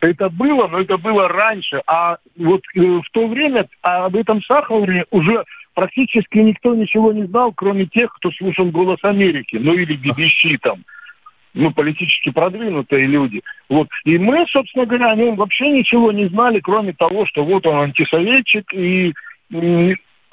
Это 0.06 0.30
было, 0.30 0.68
но 0.68 0.80
это 0.80 0.98
было 0.98 1.28
раньше. 1.28 1.82
А 1.88 2.18
вот 2.38 2.62
э, 2.76 2.80
в 2.80 3.10
то 3.12 3.28
время 3.28 3.68
об 3.82 4.16
этом 4.16 4.42
Сахарове 4.44 5.06
уже 5.12 5.44
практически 5.74 6.38
никто 6.38 6.76
ничего 6.76 7.12
не 7.12 7.24
знал, 7.26 7.52
кроме 7.54 7.86
тех, 7.86 8.14
кто 8.14 8.32
слушал 8.32 8.66
«Голос 8.72 9.00
Америки», 9.04 9.58
ну 9.60 9.74
или 9.74 9.98
BBC 9.98 10.58
там 10.62 10.78
ну, 11.56 11.72
политически 11.72 12.32
продвинутые 12.32 13.08
люди. 13.08 13.42
Вот. 13.70 13.88
И 14.04 14.18
мы, 14.18 14.46
собственно 14.50 14.86
говоря, 14.86 15.12
о 15.12 15.16
нем 15.16 15.36
вообще 15.36 15.70
ничего 15.70 16.12
не 16.12 16.28
знали, 16.28 16.60
кроме 16.60 16.92
того, 16.94 17.26
что 17.26 17.46
вот 17.46 17.66
он 17.66 17.78
антисоветчик, 17.78 18.74
и 18.74 19.14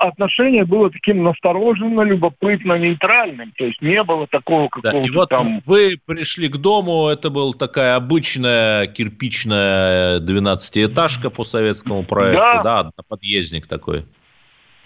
отношение 0.03 0.65
было 0.65 0.91
таким 0.91 1.23
настороженно, 1.23 2.03
любопытно, 2.03 2.79
нейтральным. 2.79 3.53
То 3.57 3.65
есть 3.65 3.81
не 3.81 4.03
было 4.03 4.27
такого 4.27 4.69
какого-то 4.69 5.01
да, 5.01 5.07
и 5.07 5.11
вот 5.11 5.29
там... 5.29 5.61
вы 5.67 5.97
пришли 6.05 6.49
к 6.49 6.57
дому, 6.57 7.09
это 7.09 7.31
была 7.31 7.53
такая 7.53 7.97
обычная 7.97 8.87
кирпичная 8.87 10.21
12-этажка 10.21 11.31
по 11.31 11.45
советскому 11.45 12.03
проекту, 12.03 12.63
да, 12.65 12.83
да 12.85 12.91
подъездник 13.09 13.67
такой. 13.67 14.05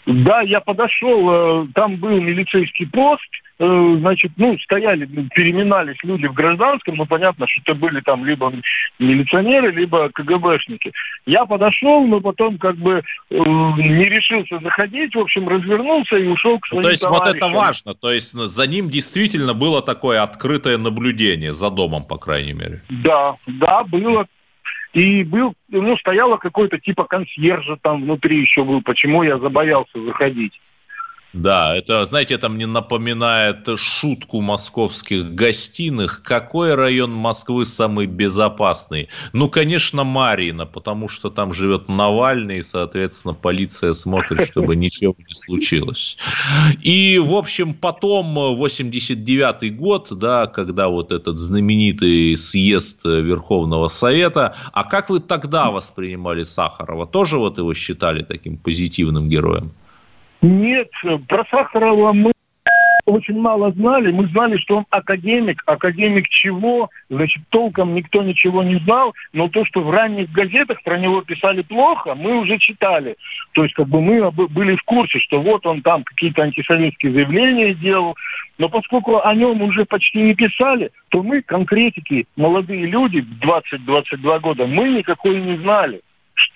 Да, 0.06 0.40
я 0.42 0.60
подошел, 0.60 1.64
э, 1.64 1.66
там 1.74 1.96
был 1.96 2.20
милицейский 2.20 2.86
пост, 2.86 3.28
значит, 3.58 4.32
ну, 4.36 4.58
стояли, 4.58 5.06
переминались 5.34 5.96
люди 6.02 6.26
в 6.26 6.34
гражданском, 6.34 6.96
ну, 6.96 7.06
понятно, 7.06 7.46
что 7.48 7.62
это 7.62 7.74
были 7.74 8.00
там 8.00 8.24
либо 8.24 8.52
милиционеры, 8.98 9.70
либо 9.72 10.10
КГБшники. 10.10 10.92
Я 11.24 11.46
подошел, 11.46 12.06
но 12.06 12.20
потом 12.20 12.58
как 12.58 12.76
бы 12.76 13.02
э, 13.30 13.34
не 13.36 14.04
решился 14.04 14.58
заходить, 14.60 15.14
в 15.14 15.20
общем, 15.20 15.48
развернулся 15.48 16.16
и 16.16 16.28
ушел 16.28 16.58
к 16.58 16.66
своим 16.66 16.82
ну, 16.82 16.88
То 16.88 16.90
есть 16.90 17.02
товарищам. 17.02 17.32
вот 17.32 17.36
это 17.36 17.48
важно, 17.48 17.94
то 17.94 18.12
есть 18.12 18.32
за 18.32 18.66
ним 18.66 18.90
действительно 18.90 19.54
было 19.54 19.80
такое 19.80 20.22
открытое 20.22 20.76
наблюдение, 20.76 21.52
за 21.52 21.70
домом, 21.70 22.04
по 22.04 22.18
крайней 22.18 22.52
мере. 22.52 22.82
Да, 22.90 23.36
да, 23.46 23.84
было. 23.84 24.26
И 24.92 25.24
был, 25.24 25.54
ну, 25.68 25.96
стояло 25.98 26.36
какой-то 26.36 26.78
типа 26.78 27.04
консьержа 27.04 27.76
там 27.82 28.02
внутри 28.02 28.40
еще 28.40 28.64
был, 28.64 28.82
почему 28.82 29.22
я 29.22 29.38
забоялся 29.38 30.00
заходить. 30.00 30.52
Да, 31.36 31.76
это, 31.76 32.04
знаете, 32.06 32.34
это 32.34 32.48
мне 32.48 32.66
напоминает 32.66 33.68
шутку 33.78 34.40
московских 34.40 35.34
гостиных. 35.34 36.22
Какой 36.22 36.74
район 36.74 37.12
Москвы 37.12 37.66
самый 37.66 38.06
безопасный? 38.06 39.08
Ну, 39.34 39.50
конечно, 39.50 40.02
Марина, 40.04 40.64
потому 40.64 41.08
что 41.08 41.28
там 41.28 41.52
живет 41.52 41.88
Навальный, 41.88 42.58
и, 42.58 42.62
соответственно, 42.62 43.34
полиция 43.34 43.92
смотрит, 43.92 44.48
чтобы 44.48 44.76
ничего 44.76 45.14
не 45.18 45.34
случилось. 45.34 46.16
И, 46.82 47.18
в 47.22 47.34
общем, 47.34 47.74
потом 47.74 48.38
89-й 48.38 49.70
год, 49.70 50.08
да, 50.12 50.46
когда 50.46 50.88
вот 50.88 51.12
этот 51.12 51.36
знаменитый 51.36 52.34
съезд 52.36 53.04
Верховного 53.04 53.88
Совета, 53.88 54.56
а 54.72 54.84
как 54.84 55.10
вы 55.10 55.20
тогда 55.20 55.70
воспринимали 55.70 56.44
Сахарова? 56.44 57.06
Тоже 57.06 57.36
вот 57.36 57.58
его 57.58 57.74
считали 57.74 58.22
таким 58.22 58.56
позитивным 58.56 59.28
героем? 59.28 59.72
Нет, 60.42 60.90
про 61.28 61.44
Сахарова 61.50 62.12
мы 62.12 62.32
очень 63.06 63.38
мало 63.38 63.70
знали. 63.70 64.10
Мы 64.10 64.26
знали, 64.26 64.56
что 64.58 64.78
он 64.78 64.86
академик. 64.90 65.62
Академик 65.66 66.28
чего? 66.28 66.90
Значит, 67.08 67.42
толком 67.50 67.94
никто 67.94 68.22
ничего 68.22 68.62
не 68.64 68.76
знал. 68.80 69.14
Но 69.32 69.48
то, 69.48 69.64
что 69.64 69.80
в 69.80 69.90
ранних 69.90 70.30
газетах 70.32 70.82
про 70.82 70.98
него 70.98 71.22
писали 71.22 71.62
плохо, 71.62 72.16
мы 72.16 72.40
уже 72.40 72.58
читали. 72.58 73.16
То 73.52 73.62
есть, 73.62 73.74
как 73.74 73.88
бы 73.88 74.00
мы 74.00 74.30
были 74.32 74.74
в 74.74 74.82
курсе, 74.82 75.20
что 75.20 75.40
вот 75.40 75.64
он 75.66 75.82
там 75.82 76.02
какие-то 76.02 76.42
антисоветские 76.42 77.12
заявления 77.12 77.74
делал. 77.74 78.16
Но 78.58 78.68
поскольку 78.68 79.20
о 79.20 79.34
нем 79.34 79.62
уже 79.62 79.84
почти 79.84 80.22
не 80.22 80.34
писали, 80.34 80.90
то 81.10 81.22
мы, 81.22 81.42
конкретики, 81.42 82.26
молодые 82.36 82.86
люди, 82.86 83.24
20-22 83.40 84.40
года, 84.40 84.66
мы 84.66 84.88
никакой 84.88 85.40
не 85.40 85.56
знали. 85.58 86.00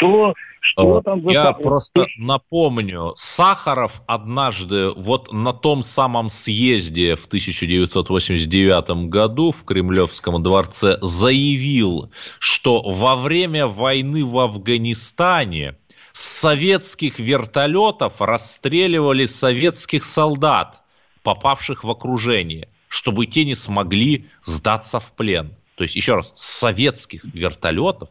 Что 0.00 0.34
что 0.62 1.00
там 1.00 1.22
за 1.22 1.32
Я 1.32 1.44
Сахаров? 1.44 1.62
просто 1.62 2.06
напомню, 2.18 3.12
Сахаров 3.16 4.02
однажды 4.06 4.90
вот 4.90 5.32
на 5.32 5.52
том 5.52 5.82
самом 5.82 6.28
съезде 6.28 7.16
в 7.16 7.26
1989 7.26 9.08
году 9.08 9.52
в 9.52 9.64
Кремлевском 9.64 10.42
дворце 10.42 10.98
заявил, 11.00 12.10
что 12.38 12.82
во 12.82 13.16
время 13.16 13.66
войны 13.66 14.24
в 14.24 14.38
Афганистане 14.38 15.76
с 16.12 16.20
советских 16.20 17.18
вертолетов 17.18 18.20
расстреливали 18.20 19.24
советских 19.24 20.04
солдат, 20.04 20.82
попавших 21.22 21.84
в 21.84 21.90
окружение, 21.90 22.68
чтобы 22.88 23.26
те 23.26 23.44
не 23.44 23.54
смогли 23.54 24.28
сдаться 24.44 25.00
в 25.00 25.14
плен. 25.14 25.54
То 25.76 25.84
есть, 25.84 25.96
еще 25.96 26.16
раз, 26.16 26.32
с 26.34 26.58
советских 26.58 27.24
вертолетов 27.24 28.10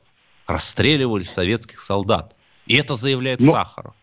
расстреливали 0.49 1.23
советских 1.23 1.79
солдат. 1.79 2.35
И 2.65 2.75
это 2.75 2.95
заявляет 2.95 3.39
Но... 3.39 3.51
Сахаров. 3.51 3.93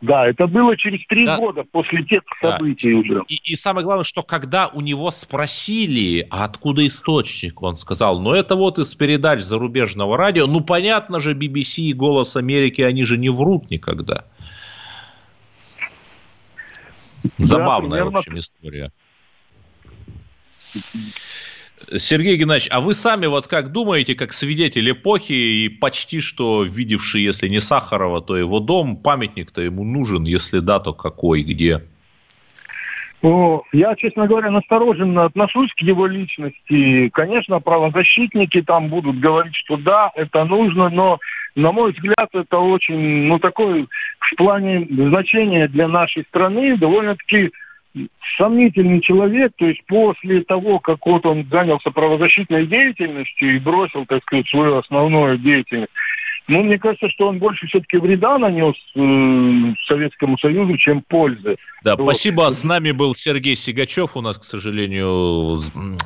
Да, 0.00 0.26
это 0.26 0.46
было 0.46 0.78
через 0.78 1.06
три 1.06 1.26
да. 1.26 1.36
года 1.36 1.62
после 1.62 2.02
тех 2.04 2.22
событий 2.40 2.90
да. 2.92 2.98
уже. 2.98 3.22
И, 3.28 3.52
и 3.52 3.54
самое 3.54 3.84
главное, 3.84 4.04
что 4.04 4.22
когда 4.22 4.68
у 4.68 4.80
него 4.80 5.10
спросили, 5.10 6.26
а 6.30 6.44
откуда 6.44 6.86
источник, 6.86 7.60
он 7.60 7.76
сказал, 7.76 8.18
ну 8.18 8.32
это 8.32 8.56
вот 8.56 8.78
из 8.78 8.94
передач 8.94 9.40
зарубежного 9.40 10.16
радио. 10.16 10.46
Ну 10.46 10.62
понятно 10.62 11.20
же, 11.20 11.34
BBC 11.34 11.82
и 11.82 11.92
Голос 11.92 12.36
Америки, 12.36 12.80
они 12.80 13.04
же 13.04 13.18
не 13.18 13.28
врут 13.28 13.70
никогда. 13.70 14.24
Забавная, 17.36 18.04
да, 18.04 18.06
примерно... 18.06 18.10
в 18.10 18.16
общем, 18.16 18.38
история. 18.38 18.92
Сергей 21.96 22.36
Геннадьевич, 22.36 22.68
а 22.70 22.80
вы 22.80 22.94
сами 22.94 23.26
вот 23.26 23.46
как 23.46 23.72
думаете, 23.72 24.14
как 24.14 24.32
свидетель 24.32 24.90
эпохи 24.90 25.32
и 25.32 25.68
почти 25.68 26.20
что 26.20 26.62
видевший, 26.62 27.22
если 27.22 27.48
не 27.48 27.60
Сахарова, 27.60 28.20
то 28.20 28.36
его 28.36 28.60
дом, 28.60 28.96
памятник-то 28.96 29.60
ему 29.62 29.84
нужен, 29.84 30.24
если 30.24 30.60
да, 30.60 30.78
то 30.78 30.92
какой, 30.92 31.42
где? 31.42 31.82
Ну, 33.22 33.64
я, 33.72 33.94
честно 33.96 34.26
говоря, 34.26 34.50
настороженно 34.50 35.24
отношусь 35.24 35.70
к 35.74 35.80
его 35.80 36.06
личности. 36.06 37.10
Конечно, 37.10 37.60
правозащитники 37.60 38.62
там 38.62 38.88
будут 38.88 39.18
говорить, 39.20 39.54
что 39.54 39.76
да, 39.76 40.10
это 40.14 40.44
нужно, 40.44 40.88
но, 40.88 41.18
на 41.54 41.70
мой 41.70 41.92
взгляд, 41.92 42.30
это 42.32 42.58
очень, 42.58 43.26
ну, 43.26 43.38
такой 43.38 43.88
в 44.20 44.36
плане 44.36 44.86
значения 44.90 45.68
для 45.68 45.86
нашей 45.86 46.24
страны 46.24 46.78
довольно-таки 46.78 47.50
сомнительный 48.36 49.00
человек, 49.00 49.52
то 49.56 49.66
есть 49.66 49.84
после 49.86 50.42
того, 50.42 50.78
как 50.78 51.04
вот 51.04 51.26
он 51.26 51.44
занялся 51.50 51.90
правозащитной 51.90 52.66
деятельностью 52.66 53.56
и 53.56 53.58
бросил, 53.58 54.06
так 54.06 54.22
сказать, 54.22 54.48
свою 54.48 54.76
основную 54.76 55.38
деятельность, 55.38 55.92
ну, 56.50 56.64
мне 56.64 56.78
кажется, 56.78 57.08
что 57.08 57.28
он 57.28 57.38
больше 57.38 57.66
все-таки 57.66 57.96
вреда 57.96 58.36
нанес 58.36 58.74
э, 58.96 59.74
Советскому 59.86 60.36
Союзу, 60.38 60.76
чем 60.76 61.02
пользы. 61.02 61.54
Да, 61.84 61.94
вот. 61.94 62.04
спасибо. 62.04 62.50
С 62.50 62.64
нами 62.64 62.90
был 62.90 63.14
Сергей 63.14 63.54
Сигачев. 63.54 64.16
У 64.16 64.20
нас, 64.20 64.36
к 64.36 64.44
сожалению, 64.44 65.58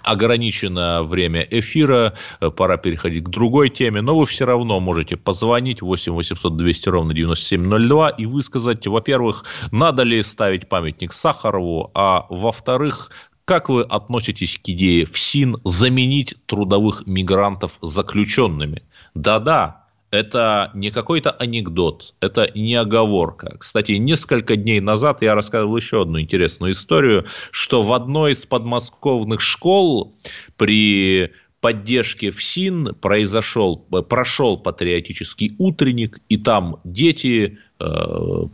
ограничено 0.03 1.03
время 1.03 1.47
эфира. 1.51 2.15
Пора 2.57 2.77
переходить 2.77 3.25
к 3.25 3.29
другой 3.31 3.71
теме. 3.71 4.03
Но 4.03 4.19
вы 4.19 4.27
все 4.27 4.45
равно 4.45 4.81
можете 4.81 5.17
позвонить 5.17 5.81
8 5.81 6.13
800 6.13 6.57
200 6.57 6.89
ровно 6.91 7.15
9702 7.15 8.11
и 8.11 8.27
высказать, 8.27 8.87
во-первых, 8.87 9.45
надо 9.73 10.03
ли 10.03 10.23
ставить 10.23 10.69
памятник 10.69 11.13
Сахарову, 11.13 11.91
а 11.95 12.27
во-вторых, 12.29 13.11
Как 13.45 13.69
вы 13.69 13.83
относитесь 13.83 14.59
к 14.59 14.67
идее 14.71 15.05
ФСИН 15.05 15.59
заменить 15.65 16.35
трудовых 16.47 17.07
мигрантов 17.07 17.73
заключенными? 17.83 18.83
Да-да, 19.15 19.84
это 20.15 20.71
не 20.75 20.91
какой-то 20.91 21.31
анекдот, 21.31 22.15
это 22.21 22.49
не 22.55 22.75
оговорка. 22.77 23.57
Кстати, 23.59 23.93
несколько 23.93 24.57
дней 24.57 24.81
назад 24.81 25.23
я 25.23 25.35
рассказывал 25.35 25.77
еще 25.77 26.03
одну 26.03 26.21
интересную 26.21 26.73
историю, 26.73 27.27
что 27.51 27.83
в 27.83 27.93
одной 27.93 28.33
из 28.33 28.47
подмосковных 28.47 29.41
школ 29.41 30.15
при 30.57 31.33
поддержке 31.61 32.31
ФСИН 32.31 32.95
произошел, 33.01 33.79
прошел 33.79 34.59
патриотический 34.59 35.55
утренник, 35.59 36.21
и 36.29 36.37
там 36.37 36.77
дети 36.85 37.59
э, 37.81 37.85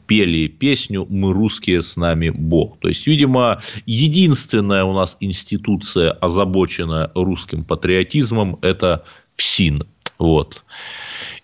пели 0.07 0.46
песню 0.46 1.07
«Мы 1.11 1.33
русские, 1.33 1.83
с 1.83 1.96
нами 1.96 2.31
Бог». 2.31 2.79
То 2.79 2.87
есть, 2.87 3.09
видимо, 3.09 3.61
единственная 3.85 4.85
у 4.85 4.92
нас 4.92 5.16
институция, 5.18 6.12
озабоченная 6.12 7.11
русским 7.16 7.64
патриотизмом, 7.64 8.61
это 8.62 9.05
ФСИН. 9.35 9.83
Вот. 10.21 10.65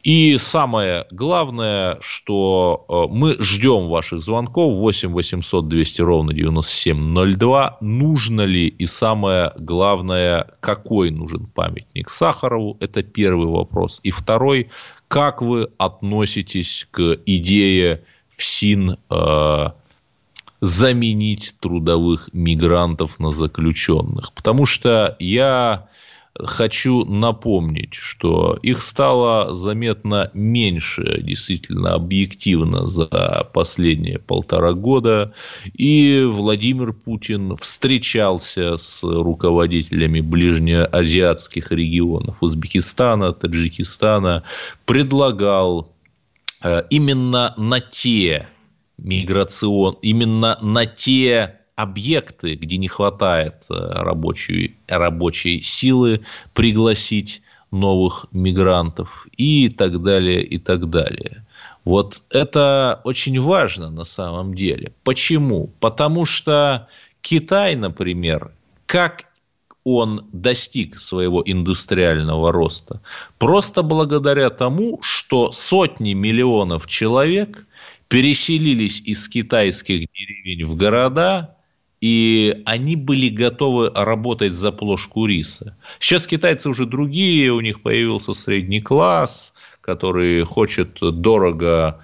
И 0.02 0.36
самое 0.36 1.06
главное, 1.10 1.96
что 2.02 2.84
э, 2.88 3.12
мы 3.12 3.36
ждем 3.40 3.88
ваших 3.88 4.20
звонков 4.20 4.76
8 4.76 5.12
800 5.12 5.66
200 5.66 6.02
ровно 6.02 6.34
9702. 6.34 7.78
Нужно 7.80 8.42
ли 8.42 8.68
и 8.68 8.84
самое 8.84 9.52
главное, 9.56 10.52
какой 10.60 11.10
нужен 11.10 11.46
памятник 11.46 12.10
Сахарову? 12.10 12.76
Это 12.80 13.02
первый 13.02 13.48
вопрос. 13.48 14.00
И 14.02 14.10
второй, 14.10 14.68
как 15.08 15.40
вы 15.40 15.70
относитесь 15.78 16.86
к 16.90 17.18
идее 17.24 18.04
ФСИН 18.36 18.98
э, 19.08 19.66
заменить 20.60 21.56
трудовых 21.60 22.28
мигрантов 22.34 23.18
на 23.18 23.30
заключенных? 23.30 24.34
Потому 24.34 24.66
что 24.66 25.16
я 25.18 25.88
хочу 26.44 27.04
напомнить, 27.04 27.94
что 27.94 28.58
их 28.62 28.82
стало 28.82 29.54
заметно 29.54 30.30
меньше, 30.34 31.20
действительно, 31.22 31.94
объективно 31.94 32.86
за 32.86 33.48
последние 33.52 34.18
полтора 34.18 34.72
года. 34.72 35.32
И 35.74 36.24
Владимир 36.28 36.92
Путин 36.92 37.56
встречался 37.56 38.76
с 38.76 39.02
руководителями 39.02 40.20
ближнеазиатских 40.20 41.72
регионов 41.72 42.36
Узбекистана, 42.40 43.32
Таджикистана, 43.32 44.42
предлагал 44.84 45.92
э, 46.62 46.82
именно 46.90 47.54
на 47.56 47.80
те 47.80 48.48
миграцион, 48.98 49.96
именно 50.02 50.58
на 50.60 50.86
те 50.86 51.60
объекты, 51.76 52.54
где 52.54 52.78
не 52.78 52.88
хватает 52.88 53.66
э, 53.70 53.74
рабочей, 53.74 54.76
рабочей 54.88 55.60
силы, 55.60 56.22
пригласить 56.54 57.42
новых 57.70 58.26
мигрантов 58.32 59.26
и 59.36 59.68
так 59.68 60.02
далее, 60.02 60.42
и 60.42 60.58
так 60.58 60.88
далее. 60.88 61.46
Вот 61.84 62.22
это 62.30 63.00
очень 63.04 63.40
важно 63.40 63.90
на 63.90 64.04
самом 64.04 64.54
деле. 64.54 64.92
Почему? 65.04 65.70
Потому 65.78 66.24
что 66.24 66.88
Китай, 67.20 67.76
например, 67.76 68.52
как 68.86 69.26
он 69.84 70.26
достиг 70.32 70.98
своего 70.98 71.42
индустриального 71.44 72.52
роста? 72.52 73.02
Просто 73.38 73.82
благодаря 73.82 74.48
тому, 74.50 74.98
что 75.02 75.52
сотни 75.52 76.14
миллионов 76.14 76.86
человек 76.86 77.66
переселились 78.08 79.00
из 79.00 79.28
китайских 79.28 80.08
деревень 80.12 80.64
в 80.64 80.76
города, 80.76 81.55
и 82.06 82.62
они 82.66 82.94
были 82.94 83.28
готовы 83.28 83.90
работать 83.92 84.52
за 84.52 84.70
плошку 84.70 85.26
риса. 85.26 85.76
Сейчас 85.98 86.28
китайцы 86.28 86.68
уже 86.68 86.86
другие, 86.86 87.50
у 87.50 87.60
них 87.60 87.82
появился 87.82 88.32
средний 88.32 88.80
класс, 88.80 89.52
который 89.80 90.44
хочет 90.44 90.98
дорого 91.00 92.00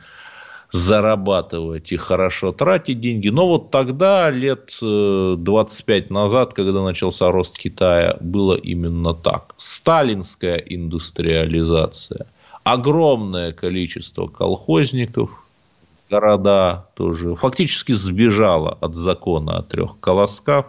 зарабатывать 0.73 1.93
и 1.93 1.97
хорошо 1.97 2.51
тратить 2.51 3.01
деньги. 3.01 3.29
Но 3.29 3.47
вот 3.47 3.71
тогда, 3.71 4.29
лет 4.31 4.77
25 4.81 6.11
э, 6.11 6.12
назад, 6.12 6.53
когда 6.53 6.83
начался 6.83 7.31
рост 7.31 7.57
Китая, 7.57 8.17
было 8.21 8.55
именно 8.55 9.15
так. 9.15 9.55
Сталинская 9.57 10.57
индустриализация. 10.57 12.27
Огромное 12.65 13.53
количество 13.53 14.27
колхозников, 14.27 15.31
города 16.12 16.88
тоже 16.94 17.35
фактически 17.37 17.92
сбежала 17.92 18.77
от 18.81 18.94
закона 18.94 19.59
о 19.59 19.62
трех 19.62 19.98
колосках. 19.98 20.66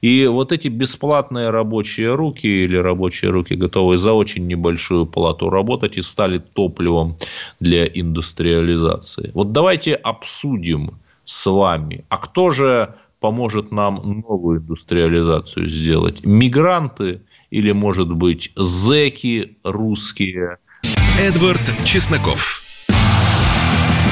И 0.00 0.26
вот 0.28 0.52
эти 0.52 0.68
бесплатные 0.68 1.50
рабочие 1.50 2.14
руки 2.14 2.46
или 2.46 2.76
рабочие 2.76 3.32
руки, 3.32 3.54
готовые 3.54 3.98
за 3.98 4.12
очень 4.12 4.46
небольшую 4.46 5.06
плату 5.06 5.50
работать, 5.50 5.98
и 5.98 6.02
стали 6.02 6.38
топливом 6.38 7.16
для 7.58 7.84
индустриализации. 7.86 9.32
Вот 9.34 9.50
давайте 9.50 9.94
обсудим 9.94 11.00
с 11.24 11.50
вами, 11.50 12.04
а 12.08 12.18
кто 12.18 12.50
же 12.50 12.94
поможет 13.18 13.72
нам 13.72 14.22
новую 14.28 14.60
индустриализацию 14.60 15.66
сделать? 15.66 16.24
Мигранты 16.24 17.22
или, 17.50 17.72
может 17.72 18.12
быть, 18.12 18.52
зеки 18.56 19.56
русские? 19.64 20.58
Эдвард 21.18 21.72
Чесноков. 21.84 22.63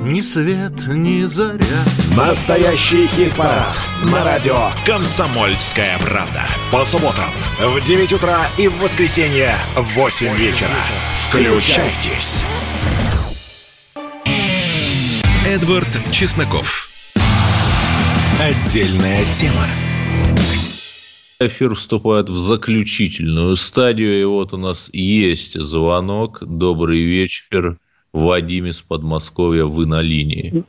ни 0.00 0.20
свет, 0.22 0.86
ни 0.88 1.22
заря. 1.22 1.84
Настоящий 2.16 3.06
хит-парад 3.06 3.80
на 4.02 4.24
радио 4.24 4.70
«Комсомольская 4.86 5.98
правда». 5.98 6.42
По 6.72 6.84
субботам 6.84 7.30
в 7.58 7.80
9 7.82 8.14
утра 8.14 8.48
и 8.58 8.68
в 8.68 8.78
воскресенье 8.78 9.54
в 9.76 9.94
8 9.94 10.36
вечера. 10.36 10.70
Включайтесь. 11.12 12.44
Эдвард 15.46 15.88
Чесноков. 16.10 16.88
Отдельная 18.40 19.24
тема. 19.32 19.66
Эфир 21.40 21.74
вступает 21.74 22.30
в 22.30 22.36
заключительную 22.38 23.56
стадию, 23.56 24.20
и 24.20 24.24
вот 24.24 24.54
у 24.54 24.56
нас 24.56 24.88
есть 24.92 25.60
звонок. 25.60 26.38
Добрый 26.42 27.02
вечер. 27.02 27.78
Вадим 28.12 28.66
из 28.66 28.82
Подмосковья, 28.82 29.64
вы 29.64 29.86
на 29.86 30.00
линии. 30.00 30.64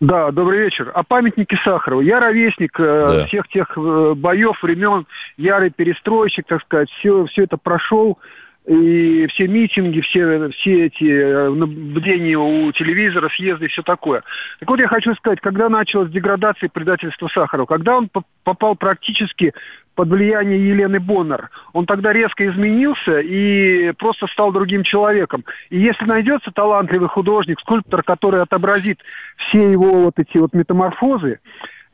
Да, 0.00 0.30
добрый 0.32 0.60
вечер. 0.60 0.90
О 0.94 1.02
памятнике 1.02 1.56
Сахарову. 1.64 2.02
Я 2.02 2.20
ровесник 2.20 2.78
э, 2.78 2.82
да. 2.82 3.26
всех 3.26 3.48
тех 3.48 3.72
э, 3.76 4.14
боев, 4.14 4.62
времен, 4.62 5.06
ярый 5.36 5.70
перестройщик, 5.70 6.46
так 6.46 6.62
сказать, 6.62 6.90
все, 6.98 7.24
все 7.26 7.44
это 7.44 7.56
прошел 7.56 8.18
и 8.66 9.26
все 9.28 9.46
митинги, 9.46 10.00
все, 10.00 10.48
все 10.50 10.86
эти 10.86 11.04
э, 11.04 11.50
наблюдения 11.50 12.36
у 12.36 12.72
телевизора, 12.72 13.28
съезды 13.28 13.66
и 13.66 13.68
все 13.68 13.82
такое. 13.82 14.22
Так 14.60 14.68
вот, 14.68 14.80
я 14.80 14.88
хочу 14.88 15.14
сказать, 15.14 15.40
когда 15.40 15.68
началась 15.68 16.10
деградация 16.10 16.68
и 16.68 16.72
предательство 16.72 17.28
Сахарова, 17.28 17.66
когда 17.66 17.96
он 17.96 18.10
попал 18.42 18.74
практически 18.74 19.52
под 19.94 20.08
влияние 20.08 20.68
Елены 20.68 21.00
Боннер, 21.00 21.50
он 21.72 21.86
тогда 21.86 22.12
резко 22.12 22.46
изменился 22.48 23.20
и 23.20 23.92
просто 23.92 24.26
стал 24.26 24.52
другим 24.52 24.82
человеком. 24.82 25.44
И 25.70 25.78
если 25.78 26.04
найдется 26.04 26.50
талантливый 26.50 27.08
художник, 27.08 27.60
скульптор, 27.60 28.02
который 28.02 28.42
отобразит 28.42 29.00
все 29.36 29.70
его 29.70 30.04
вот 30.04 30.18
эти 30.18 30.38
вот 30.38 30.52
метаморфозы, 30.52 31.38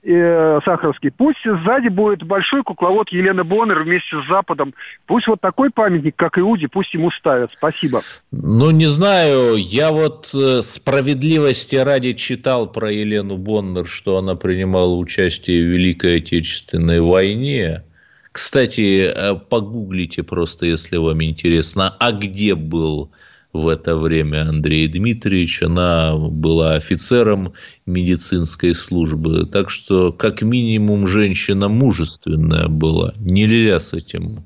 э, 0.02 0.60
Сахаровский. 0.64 1.10
Пусть 1.10 1.40
сзади 1.44 1.88
будет 1.88 2.22
большой 2.22 2.62
кукловод 2.62 3.10
Елена 3.10 3.44
Боннер 3.44 3.82
вместе 3.82 4.20
с 4.22 4.28
Западом. 4.28 4.74
Пусть 5.06 5.26
вот 5.26 5.40
такой 5.40 5.70
памятник, 5.70 6.16
как 6.16 6.38
Иуде, 6.38 6.68
пусть 6.68 6.94
ему 6.94 7.10
ставят. 7.10 7.50
Спасибо. 7.56 8.00
Ну, 8.30 8.70
не 8.70 8.86
знаю. 8.86 9.56
Я 9.56 9.90
вот 9.90 10.30
э, 10.34 10.62
справедливости 10.62 11.76
ради 11.76 12.14
читал 12.14 12.70
про 12.70 12.90
Елену 12.90 13.36
Боннер, 13.36 13.86
что 13.86 14.18
она 14.18 14.34
принимала 14.34 14.94
участие 14.94 15.62
в 15.62 15.66
Великой 15.66 16.18
Отечественной 16.18 17.00
войне. 17.00 17.84
Кстати, 18.32 19.06
э, 19.06 19.34
погуглите 19.34 20.22
просто, 20.22 20.66
если 20.66 20.96
вам 20.96 21.22
интересно, 21.22 21.96
а 21.98 22.12
где 22.12 22.54
был 22.54 23.10
в 23.52 23.66
это 23.66 23.96
время 23.96 24.48
Андрей 24.48 24.86
Дмитриевич. 24.88 25.62
Она 25.62 26.16
была 26.16 26.74
офицером 26.74 27.54
медицинской 27.86 28.74
службы. 28.74 29.46
Так 29.46 29.70
что, 29.70 30.12
как 30.12 30.42
минимум, 30.42 31.06
женщина 31.06 31.68
мужественная 31.68 32.68
была. 32.68 33.14
Нельзя 33.16 33.80
с 33.80 33.92
этим 33.92 34.44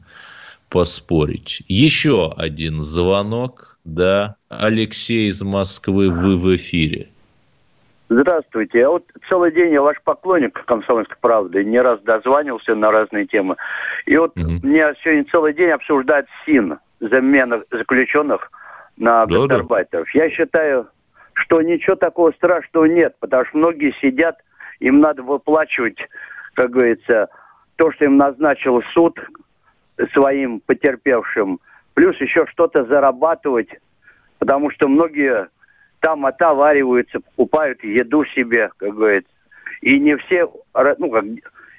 поспорить. 0.70 1.62
Еще 1.68 2.32
один 2.36 2.80
звонок, 2.80 3.78
да, 3.84 4.36
Алексей 4.48 5.28
из 5.28 5.42
Москвы, 5.42 6.10
вы 6.10 6.38
в 6.38 6.56
эфире. 6.56 7.10
Здравствуйте. 8.08 8.80
Я 8.80 8.90
вот 8.90 9.04
целый 9.28 9.50
день 9.50 9.72
я 9.72 9.80
ваш 9.80 10.00
поклонник 10.02 10.62
«Комсомольской 10.66 11.16
правды». 11.20 11.64
Не 11.64 11.80
раз 11.80 12.00
дозванивался 12.02 12.74
на 12.74 12.90
разные 12.90 13.26
темы. 13.26 13.56
И 14.04 14.16
вот 14.16 14.36
угу. 14.36 14.50
мне 14.62 14.92
сегодня 15.02 15.24
целый 15.30 15.54
день 15.54 15.70
обсуждают 15.70 16.26
СИН, 16.44 16.78
замена 17.00 17.62
заключенных 17.70 18.50
на 18.96 19.24
да, 19.26 19.34
гастарбайтеров. 19.34 20.06
Да. 20.12 20.24
Я 20.24 20.30
считаю, 20.30 20.88
что 21.32 21.62
ничего 21.62 21.96
такого 21.96 22.32
страшного 22.32 22.84
нет, 22.84 23.16
потому 23.20 23.44
что 23.46 23.58
многие 23.58 23.92
сидят, 24.00 24.36
им 24.80 25.00
надо 25.00 25.22
выплачивать, 25.22 25.98
как 26.54 26.70
говорится, 26.70 27.28
то, 27.76 27.90
что 27.92 28.04
им 28.04 28.18
назначил 28.18 28.82
суд 28.92 29.18
своим 30.12 30.60
потерпевшим, 30.60 31.58
плюс 31.94 32.16
еще 32.20 32.46
что-то 32.46 32.84
зарабатывать, 32.84 33.68
потому 34.38 34.70
что 34.70 34.88
многие 34.88 35.48
там 36.04 36.26
отовариваются, 36.26 37.20
покупают 37.20 37.82
еду 37.82 38.26
себе, 38.26 38.70
как 38.76 38.94
говорится. 38.94 39.32
И 39.80 39.98
не 39.98 40.18
все, 40.18 40.46
ну, 40.98 41.10
как 41.10 41.24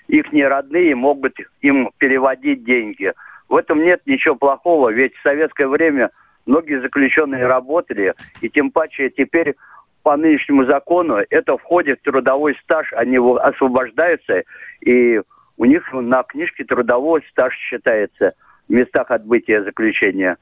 их 0.08 0.34
не 0.34 0.44
родные 0.44 0.96
могут 0.96 1.36
им 1.62 1.92
переводить 2.00 2.64
деньги. 2.64 3.14
В 3.50 3.56
этом 3.56 3.84
нет 3.84 4.02
ничего 4.08 4.34
плохого, 4.34 4.92
ведь 4.92 5.16
в 5.16 5.22
советское 5.22 5.68
время 5.68 6.10
многие 6.48 6.82
заключенные 6.82 7.46
работали, 7.46 8.16
и 8.42 8.50
тем 8.50 8.72
паче 8.72 9.12
теперь 9.12 9.54
по 10.02 10.18
нынешнему 10.18 10.66
закону 10.66 11.18
это 11.30 11.56
входит 11.58 12.00
в 12.00 12.06
трудовой 12.06 12.58
стаж, 12.64 12.92
они 12.94 13.18
освобождаются, 13.18 14.42
и 14.82 15.22
у 15.58 15.66
них 15.66 15.88
на 15.94 16.24
книжке 16.24 16.64
трудовой 16.64 17.24
стаж 17.30 17.54
считается 17.56 18.34
в 18.68 18.74
местах 18.74 19.12
отбытия 19.12 19.62
заключения. 19.62 20.38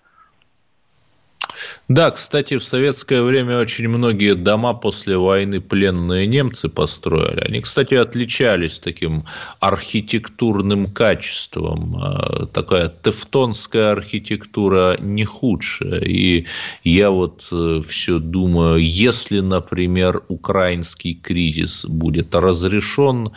Да, 1.89 2.11
кстати, 2.11 2.57
в 2.57 2.63
советское 2.63 3.21
время 3.21 3.59
очень 3.59 3.89
многие 3.89 4.35
дома 4.35 4.73
после 4.73 5.17
войны 5.17 5.59
пленные 5.59 6.25
немцы 6.27 6.69
построили. 6.69 7.41
Они, 7.41 7.59
кстати, 7.59 7.93
отличались 7.95 8.79
таким 8.79 9.25
архитектурным 9.59 10.93
качеством. 10.93 11.97
А, 11.97 12.45
такая 12.45 12.87
тевтонская 12.87 13.91
архитектура 13.91 14.97
не 15.01 15.25
худшая. 15.25 15.99
И 15.99 16.45
я 16.85 17.11
вот 17.11 17.49
э, 17.51 17.81
все 17.85 18.19
думаю, 18.19 18.77
если, 18.77 19.41
например, 19.41 20.23
украинский 20.29 21.15
кризис 21.15 21.83
будет 21.83 22.33
разрешен, 22.33 23.33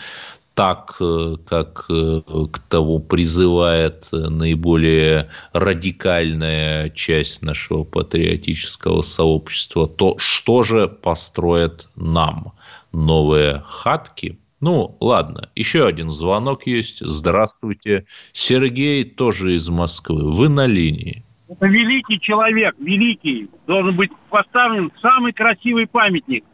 так, 0.56 0.96
э, 1.00 1.36
как 1.46 1.84
э, 1.90 2.22
к 2.50 2.58
тому 2.70 2.98
призывает 2.98 4.08
наиболее 4.10 5.28
радикальная 5.52 6.88
часть 6.88 7.42
нашего 7.42 7.84
патриотического 7.84 9.02
сообщества, 9.02 9.86
то 9.86 10.16
что 10.16 10.62
же 10.62 10.88
построят 10.88 11.90
нам? 11.94 12.54
Новые 12.90 13.62
хатки? 13.66 14.38
Ну, 14.60 14.96
ладно, 14.98 15.50
еще 15.54 15.86
один 15.86 16.10
звонок 16.10 16.66
есть. 16.66 17.04
Здравствуйте. 17.04 18.06
Сергей 18.32 19.04
тоже 19.04 19.56
из 19.56 19.68
Москвы. 19.68 20.32
Вы 20.32 20.48
на 20.48 20.66
линии. 20.66 21.22
Это 21.48 21.66
великий 21.66 22.18
человек, 22.18 22.74
великий. 22.78 23.50
Должен 23.66 23.94
быть 23.94 24.10
поставлен 24.30 24.90
самый 25.02 25.34
красивый 25.34 25.86
памятник. 25.86 26.44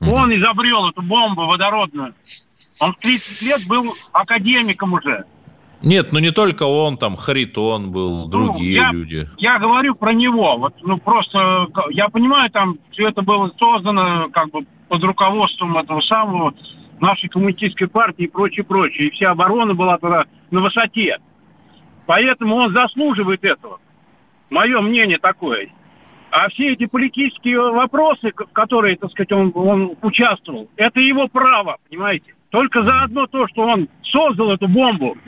Он 0.00 0.34
изобрел 0.34 0.88
эту 0.88 1.00
бомбу 1.00 1.46
водородную. 1.46 2.12
Он 2.80 2.92
в 2.92 2.98
30 2.98 3.42
лет 3.42 3.60
был 3.68 3.94
академиком 4.12 4.94
уже. 4.94 5.24
Нет, 5.82 6.12
ну 6.12 6.18
не 6.18 6.30
только 6.30 6.64
он, 6.64 6.96
там 6.96 7.16
Харитон 7.16 7.92
был, 7.92 8.24
ну, 8.24 8.26
другие 8.28 8.74
я, 8.74 8.90
люди. 8.92 9.28
Я 9.36 9.58
говорю 9.58 9.94
про 9.94 10.12
него. 10.12 10.56
Вот, 10.56 10.74
ну 10.82 10.98
просто, 10.98 11.68
я 11.90 12.08
понимаю, 12.08 12.50
там 12.50 12.78
все 12.92 13.08
это 13.08 13.22
было 13.22 13.52
создано 13.58 14.28
как 14.30 14.50
бы 14.50 14.66
под 14.88 15.04
руководством 15.04 15.76
этого 15.76 16.00
самого 16.00 16.54
нашей 16.98 17.28
коммунистической 17.28 17.88
партии 17.88 18.24
и 18.24 18.28
прочее, 18.28 18.64
прочее. 18.64 19.08
И 19.08 19.10
вся 19.10 19.32
оборона 19.32 19.74
была 19.74 19.98
тогда 19.98 20.24
на 20.50 20.62
высоте. 20.62 21.18
Поэтому 22.06 22.56
он 22.56 22.72
заслуживает 22.72 23.44
этого. 23.44 23.78
Мое 24.48 24.80
мнение 24.80 25.18
такое. 25.18 25.68
А 26.30 26.48
все 26.48 26.72
эти 26.72 26.86
политические 26.86 27.60
вопросы, 27.72 28.32
в 28.32 28.52
которые, 28.52 28.96
так 28.96 29.10
сказать, 29.10 29.32
он, 29.32 29.52
он 29.54 29.96
участвовал, 30.02 30.68
это 30.76 31.00
его 31.00 31.28
право, 31.28 31.78
понимаете? 31.88 32.35
Только 32.56 32.82
за 32.84 33.02
одно 33.02 33.26
то, 33.26 33.46
что 33.48 33.64
он 33.64 33.86
создал 34.02 34.50
эту 34.50 34.66
бомбу 34.66 35.18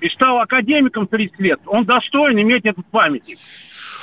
и 0.00 0.08
стал 0.08 0.38
академиком 0.38 1.08
30 1.08 1.40
лет, 1.40 1.58
он 1.66 1.84
достоин 1.84 2.40
иметь 2.40 2.64
этот 2.64 2.86
памятник. 2.92 3.38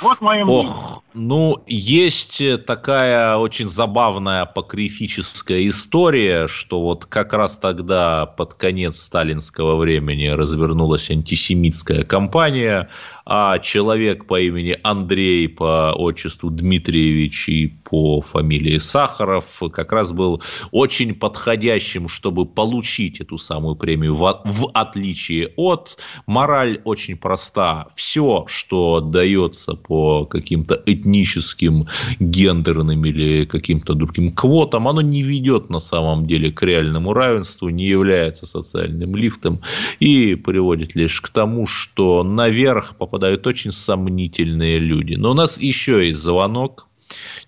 Вот 0.02 0.20
мое. 0.20 0.44
Ох, 0.44 1.02
ну, 1.14 1.62
есть 1.66 2.42
такая 2.66 3.38
очень 3.38 3.68
забавная 3.68 4.42
апокрифическая 4.42 5.66
история, 5.66 6.46
что 6.46 6.82
вот 6.82 7.06
как 7.06 7.32
раз 7.32 7.56
тогда, 7.56 8.26
под 8.26 8.52
конец 8.52 8.98
сталинского 8.98 9.76
времени, 9.76 10.26
развернулась 10.26 11.10
антисемитская 11.10 12.04
кампания, 12.04 12.90
а 13.24 13.58
человек 13.58 14.26
по 14.26 14.40
имени 14.40 14.76
Андрей, 14.82 15.48
по 15.48 15.92
отчеству 15.96 16.50
Дмитриевич 16.50 17.48
и 17.48 17.68
по 17.68 18.20
фамилии 18.20 18.78
Сахаров 18.78 19.62
как 19.72 19.92
раз 19.92 20.12
был 20.12 20.42
очень 20.70 21.14
подходящим, 21.14 22.08
чтобы 22.08 22.46
получить 22.46 23.20
эту 23.20 23.38
самую 23.38 23.76
премию 23.76 24.14
в, 24.14 24.42
в 24.44 24.70
отличие 24.74 25.52
от. 25.56 25.98
Мораль 26.26 26.80
очень 26.84 27.16
проста. 27.16 27.88
Все, 27.94 28.44
что 28.48 29.00
дается 29.00 29.74
по 29.74 30.26
каким-то 30.26 30.80
этническим, 30.86 31.86
гендерным 32.18 33.04
или 33.04 33.44
каким-то 33.44 33.94
другим 33.94 34.32
квотам, 34.32 34.88
оно 34.88 35.00
не 35.00 35.22
ведет 35.22 35.70
на 35.70 35.78
самом 35.78 36.26
деле 36.26 36.50
к 36.50 36.62
реальному 36.62 37.12
равенству, 37.12 37.68
не 37.68 37.86
является 37.86 38.46
социальным 38.46 39.14
лифтом 39.14 39.60
и 40.00 40.34
приводит 40.34 40.94
лишь 40.94 41.20
к 41.20 41.28
тому, 41.28 41.66
что 41.66 42.24
наверх 42.24 42.96
по 42.96 43.06
попадают 43.12 43.46
очень 43.46 43.72
сомнительные 43.72 44.78
люди. 44.78 45.16
Но 45.16 45.32
у 45.32 45.34
нас 45.34 45.58
еще 45.58 46.06
есть 46.06 46.18
звонок. 46.18 46.86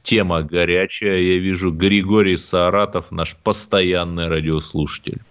Тема 0.02 0.42
горячая. 0.42 1.16
Я 1.16 1.38
вижу 1.40 1.70
Григорий 1.70 2.36
Саратов, 2.36 3.10
наш 3.10 3.34
постоянный 3.34 4.28
радиослушатель. 4.28 5.22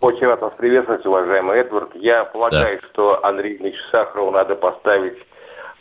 Очень 0.00 0.26
рад 0.26 0.40
вас 0.42 0.52
приветствовать, 0.56 1.04
уважаемый 1.04 1.58
Эдвард. 1.58 1.90
Я 1.96 2.24
полагаю, 2.24 2.78
да. 2.80 2.88
что 2.88 3.24
Андрею 3.24 3.60
Ильичу 3.60 3.82
Сахарову 3.90 4.30
надо 4.30 4.54
поставить 4.54 5.18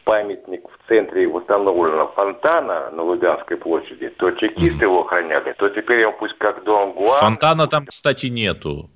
памятник 0.05 0.63
в 0.67 0.87
центре 0.87 1.27
восстановленного 1.27 2.11
фонтана 2.13 2.89
на 2.89 3.03
Лубянской 3.03 3.57
площади. 3.57 4.09
То 4.17 4.31
чекисты 4.31 4.79
mm. 4.79 4.83
его 4.83 5.01
охраняли, 5.01 5.53
то 5.59 5.69
теперь 5.69 5.99
его 5.99 6.13
пусть 6.13 6.35
как 6.39 6.63
Дон 6.63 6.93
Гуан. 6.93 7.19
Фонтана 7.19 7.67
там, 7.67 7.85
кстати, 7.85 8.25
нету. 8.25 8.89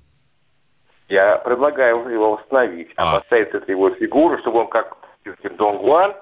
Я 1.08 1.36
предлагаю 1.38 2.08
его 2.08 2.32
восстановить, 2.32 2.90
а, 2.96 3.10
а 3.10 3.20
поставить 3.20 3.54
эту 3.54 3.70
его 3.70 3.90
фигуру, 3.90 4.38
чтобы 4.38 4.60
он 4.60 4.68
как 4.68 4.96
Дон 5.56 5.78
Гуан, 5.78 6.14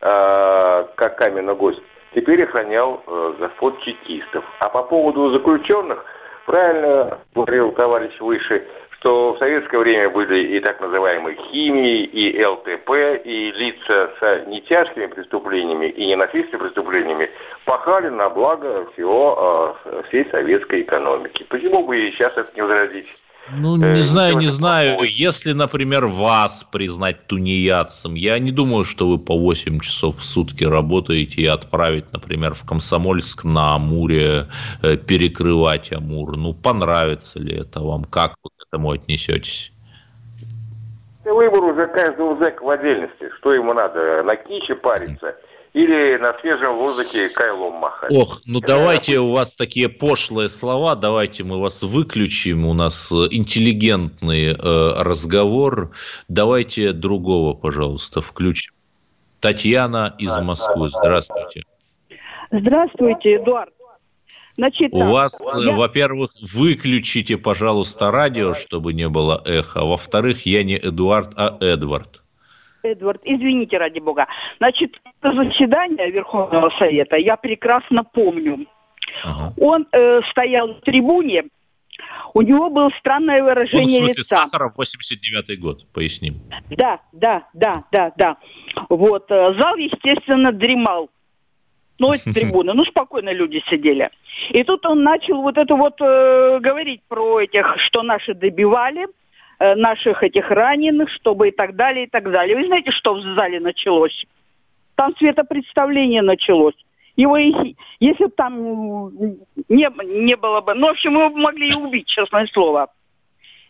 э, 0.00 0.86
как 0.96 1.16
каменный 1.16 1.54
гость, 1.54 1.80
теперь 2.14 2.42
охранял 2.42 3.02
э, 3.06 3.34
заход 3.38 3.80
чекистов. 3.82 4.44
А 4.60 4.68
по 4.68 4.82
поводу 4.82 5.30
заключенных, 5.30 6.04
правильно 6.46 7.18
говорил 7.34 7.72
товарищ 7.72 8.18
выше, 8.20 8.66
что 8.98 9.34
в 9.34 9.38
советское 9.38 9.78
время 9.78 10.10
были 10.10 10.56
и 10.56 10.60
так 10.60 10.80
называемые 10.80 11.36
химии, 11.50 12.04
и 12.04 12.44
ЛТП, 12.44 12.90
и 13.24 13.52
лица 13.52 14.10
с 14.18 14.46
нетяжкими 14.46 15.06
преступлениями 15.06 15.86
и 15.86 16.06
ненасильственными 16.06 16.68
преступлениями 16.68 17.30
пахали 17.66 18.08
на 18.08 18.30
благо 18.30 18.86
всего, 18.92 19.76
э, 19.84 20.02
всей 20.08 20.28
советской 20.30 20.82
экономики. 20.82 21.44
Почему 21.48 21.84
бы 21.84 21.98
и 21.98 22.10
сейчас 22.10 22.36
это 22.36 22.50
не 22.56 22.62
возразить? 22.62 23.06
Ну, 23.50 23.76
не 23.76 23.84
э, 23.84 24.02
знаю, 24.02 24.38
не 24.38 24.46
знаю. 24.46 24.92
Такое. 24.92 25.08
Если, 25.08 25.52
например, 25.52 26.06
вас 26.06 26.64
признать 26.64 27.26
тунеядцем, 27.26 28.14
я 28.14 28.38
не 28.38 28.50
думаю, 28.50 28.84
что 28.84 29.08
вы 29.08 29.18
по 29.18 29.36
8 29.36 29.80
часов 29.80 30.16
в 30.16 30.24
сутки 30.24 30.64
работаете 30.64 31.42
и 31.42 31.46
отправить, 31.46 32.10
например, 32.12 32.54
в 32.54 32.64
Комсомольск 32.64 33.44
на 33.44 33.74
Амуре 33.74 34.46
э, 34.82 34.96
перекрывать 34.96 35.92
Амур. 35.92 36.36
Ну, 36.36 36.54
понравится 36.54 37.38
ли 37.38 37.54
это 37.54 37.80
вам? 37.80 38.04
Как 38.04 38.34
вы 38.42 38.50
к 38.56 38.66
этому 38.66 38.92
отнесетесь? 38.92 39.72
Выбор 41.24 41.64
уже 41.64 41.86
каждого 41.88 42.36
зэка 42.38 42.62
в 42.62 42.70
отдельности. 42.70 43.30
Что 43.38 43.52
ему 43.52 43.74
надо? 43.74 44.22
На 44.22 44.36
киче 44.36 44.74
париться– 44.74 45.34
или 45.74 46.16
на 46.18 46.38
свежем 46.38 46.76
воздухе 46.76 47.28
кайлом 47.28 47.74
махать. 47.74 48.10
Ох, 48.12 48.40
ну 48.46 48.60
Это 48.60 48.68
давайте 48.68 49.18
у 49.18 49.32
вас 49.32 49.56
такие 49.56 49.88
пошлые 49.88 50.48
слова, 50.48 50.94
давайте 50.94 51.42
мы 51.42 51.60
вас 51.60 51.82
выключим, 51.82 52.64
у 52.64 52.72
нас 52.74 53.10
э, 53.10 53.26
интеллигентный 53.32 54.52
э, 54.52 54.54
разговор, 55.02 55.90
давайте 56.28 56.92
другого, 56.92 57.54
пожалуйста, 57.54 58.22
включим. 58.22 58.72
Татьяна 59.40 60.14
из 60.18 60.34
Москвы, 60.36 60.88
здравствуйте. 60.88 61.64
Здравствуйте, 62.50 63.36
Эдуард. 63.36 63.74
Значит, 64.56 64.92
У 64.92 65.02
вас, 65.02 65.56
э, 65.56 65.66
я... 65.66 65.72
во-первых, 65.72 66.30
выключите, 66.40 67.36
пожалуйста, 67.36 68.12
радио, 68.12 68.54
чтобы 68.54 68.92
не 68.92 69.08
было 69.08 69.42
эха. 69.44 69.82
Во-вторых, 69.84 70.46
я 70.46 70.62
не 70.62 70.76
Эдуард, 70.76 71.32
а 71.36 71.58
Эдвард. 71.60 72.23
Эдвард, 72.84 73.20
извините 73.24 73.78
ради 73.78 73.98
бога. 73.98 74.26
Значит, 74.58 75.00
это 75.20 75.34
заседание 75.34 76.10
Верховного 76.10 76.70
Совета 76.78 77.16
я 77.16 77.36
прекрасно 77.36 78.04
помню. 78.04 78.66
Ага. 79.22 79.54
Он 79.58 79.86
э, 79.92 80.20
стоял 80.30 80.74
в 80.74 80.80
трибуне, 80.80 81.44
у 82.34 82.42
него 82.42 82.68
было 82.68 82.90
странное 82.98 83.42
выражение 83.42 83.84
Он, 83.84 83.90
в 83.90 84.08
смысле, 84.08 84.20
лица. 84.20 84.46
Сахаров 84.46 84.76
89 84.76 85.60
год, 85.60 85.86
поясним. 85.92 86.40
Да, 86.70 87.00
да, 87.12 87.46
да, 87.54 87.84
да, 87.92 88.12
да. 88.16 88.36
Вот, 88.88 89.30
э, 89.30 89.54
зал, 89.56 89.76
естественно, 89.76 90.52
дремал. 90.52 91.10
Ну, 91.98 92.12
это 92.12 92.24
трибуна, 92.34 92.74
ну, 92.74 92.84
спокойно 92.84 93.32
люди 93.32 93.62
сидели. 93.70 94.10
И 94.50 94.64
тут 94.64 94.84
он 94.86 95.04
начал 95.04 95.42
вот 95.42 95.56
это 95.56 95.76
вот 95.76 96.00
э, 96.00 96.58
говорить 96.60 97.02
про 97.06 97.40
этих, 97.40 97.76
что 97.78 98.02
наши 98.02 98.34
добивали, 98.34 99.06
наших 99.58 100.22
этих 100.22 100.50
раненых, 100.50 101.10
чтобы 101.10 101.48
и 101.48 101.50
так 101.50 101.76
далее, 101.76 102.06
и 102.06 102.08
так 102.08 102.30
далее. 102.30 102.56
Вы 102.56 102.66
знаете, 102.66 102.90
что 102.90 103.14
в 103.14 103.22
зале 103.22 103.60
началось? 103.60 104.24
Там 104.94 105.14
светопредставление 105.16 106.22
началось. 106.22 106.74
Его, 107.16 107.36
если 107.36 108.24
бы 108.24 108.30
там 108.30 109.20
не, 109.68 109.88
не 110.24 110.36
было 110.36 110.60
бы... 110.60 110.74
Ну, 110.74 110.88
в 110.88 110.90
общем, 110.90 111.12
его 111.12 111.30
могли 111.30 111.68
и 111.68 111.74
убить, 111.74 112.06
честное 112.06 112.46
слово. 112.52 112.88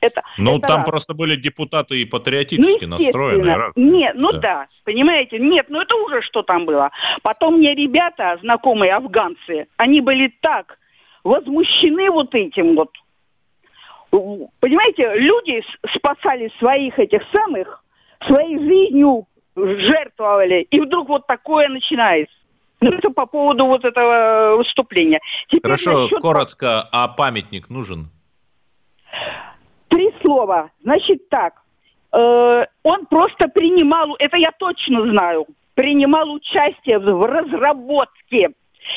Это, 0.00 0.22
ну, 0.36 0.58
это 0.58 0.68
там 0.68 0.80
раз. 0.80 0.88
просто 0.88 1.14
были 1.14 1.36
депутаты 1.36 2.02
и 2.02 2.04
патриотически 2.04 2.84
ну, 2.84 2.98
настроенные. 2.98 3.56
Раз. 3.56 3.72
Нет, 3.76 4.14
ну 4.16 4.32
да. 4.32 4.38
да, 4.38 4.66
понимаете? 4.84 5.38
Нет, 5.38 5.66
ну 5.70 5.80
это 5.80 5.94
уже 5.96 6.20
что 6.20 6.42
там 6.42 6.66
было. 6.66 6.90
Потом 7.22 7.56
мне 7.56 7.74
ребята, 7.74 8.38
знакомые 8.42 8.94
афганцы, 8.94 9.66
они 9.78 10.02
были 10.02 10.32
так 10.40 10.78
возмущены 11.22 12.10
вот 12.10 12.34
этим 12.34 12.76
вот. 12.76 12.90
Понимаете, 14.60 15.12
люди 15.16 15.62
спасали 15.96 16.52
своих 16.58 16.98
этих 16.98 17.22
самых, 17.32 17.84
своей 18.26 18.58
жизнью 18.58 19.26
жертвовали, 19.56 20.66
и 20.70 20.80
вдруг 20.80 21.08
вот 21.08 21.26
такое 21.26 21.68
начинается. 21.68 22.34
Ну, 22.80 22.92
это 22.92 23.10
по 23.10 23.26
поводу 23.26 23.66
вот 23.66 23.84
этого 23.84 24.56
выступления. 24.56 25.20
Теперь 25.48 25.62
Хорошо, 25.62 26.02
насчет... 26.02 26.20
коротко, 26.20 26.88
а 26.92 27.08
памятник 27.08 27.70
нужен? 27.70 28.10
Три 29.88 30.12
слова. 30.20 30.70
Значит 30.82 31.28
так, 31.28 31.62
э, 32.12 32.66
он 32.82 33.06
просто 33.06 33.48
принимал, 33.48 34.14
это 34.18 34.36
я 34.36 34.52
точно 34.52 35.08
знаю, 35.08 35.46
принимал 35.74 36.30
участие 36.32 36.98
в 36.98 37.26
разработке. 37.26 38.50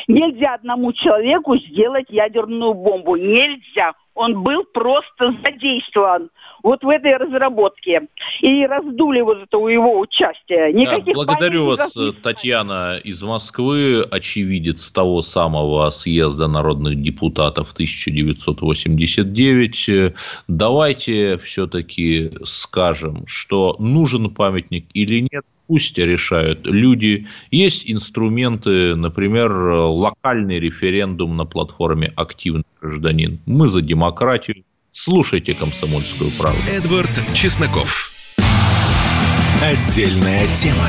Нельзя 0.07 0.55
одному 0.55 0.91
человеку 0.91 1.55
сделать 1.57 2.07
ядерную 2.09 2.73
бомбу. 2.73 3.15
Нельзя 3.15 3.93
он 4.17 4.43
был 4.43 4.65
просто 4.65 5.33
задействован 5.43 6.29
вот 6.63 6.83
в 6.83 6.89
этой 6.89 7.15
разработке. 7.15 8.07
И 8.41 8.65
раздули 8.65 9.21
вот 9.21 9.43
это 9.43 9.57
у 9.57 9.67
его 9.67 9.99
участия. 9.99 10.73
Никаких 10.73 11.15
да, 11.15 11.23
благодарю 11.23 11.67
вас, 11.67 11.95
Татьяна 12.23 12.99
из 13.03 13.21
Москвы, 13.21 14.01
очевидец 14.01 14.91
того 14.91 15.21
самого 15.21 15.87
съезда 15.91 16.47
народных 16.47 16.99
депутатов 17.01 17.73
1989. 17.73 20.13
Давайте 20.47 21.37
все-таки 21.37 22.31
скажем, 22.43 23.27
что 23.27 23.75
нужен 23.79 24.33
памятник 24.33 24.87
или 24.93 25.27
нет 25.31 25.45
пусть 25.67 25.97
решают 25.97 26.65
люди. 26.65 27.27
Есть 27.51 27.89
инструменты, 27.89 28.95
например, 28.95 29.51
локальный 29.51 30.59
референдум 30.59 31.37
на 31.37 31.45
платформе 31.45 32.11
«Активный 32.15 32.63
гражданин». 32.81 33.39
Мы 33.45 33.67
за 33.67 33.81
демократию. 33.81 34.63
Слушайте 34.91 35.53
«Комсомольскую 35.53 36.31
правду». 36.39 36.59
Эдвард 36.69 37.11
Чесноков. 37.33 38.11
Отдельная 39.61 40.47
тема. 40.55 40.87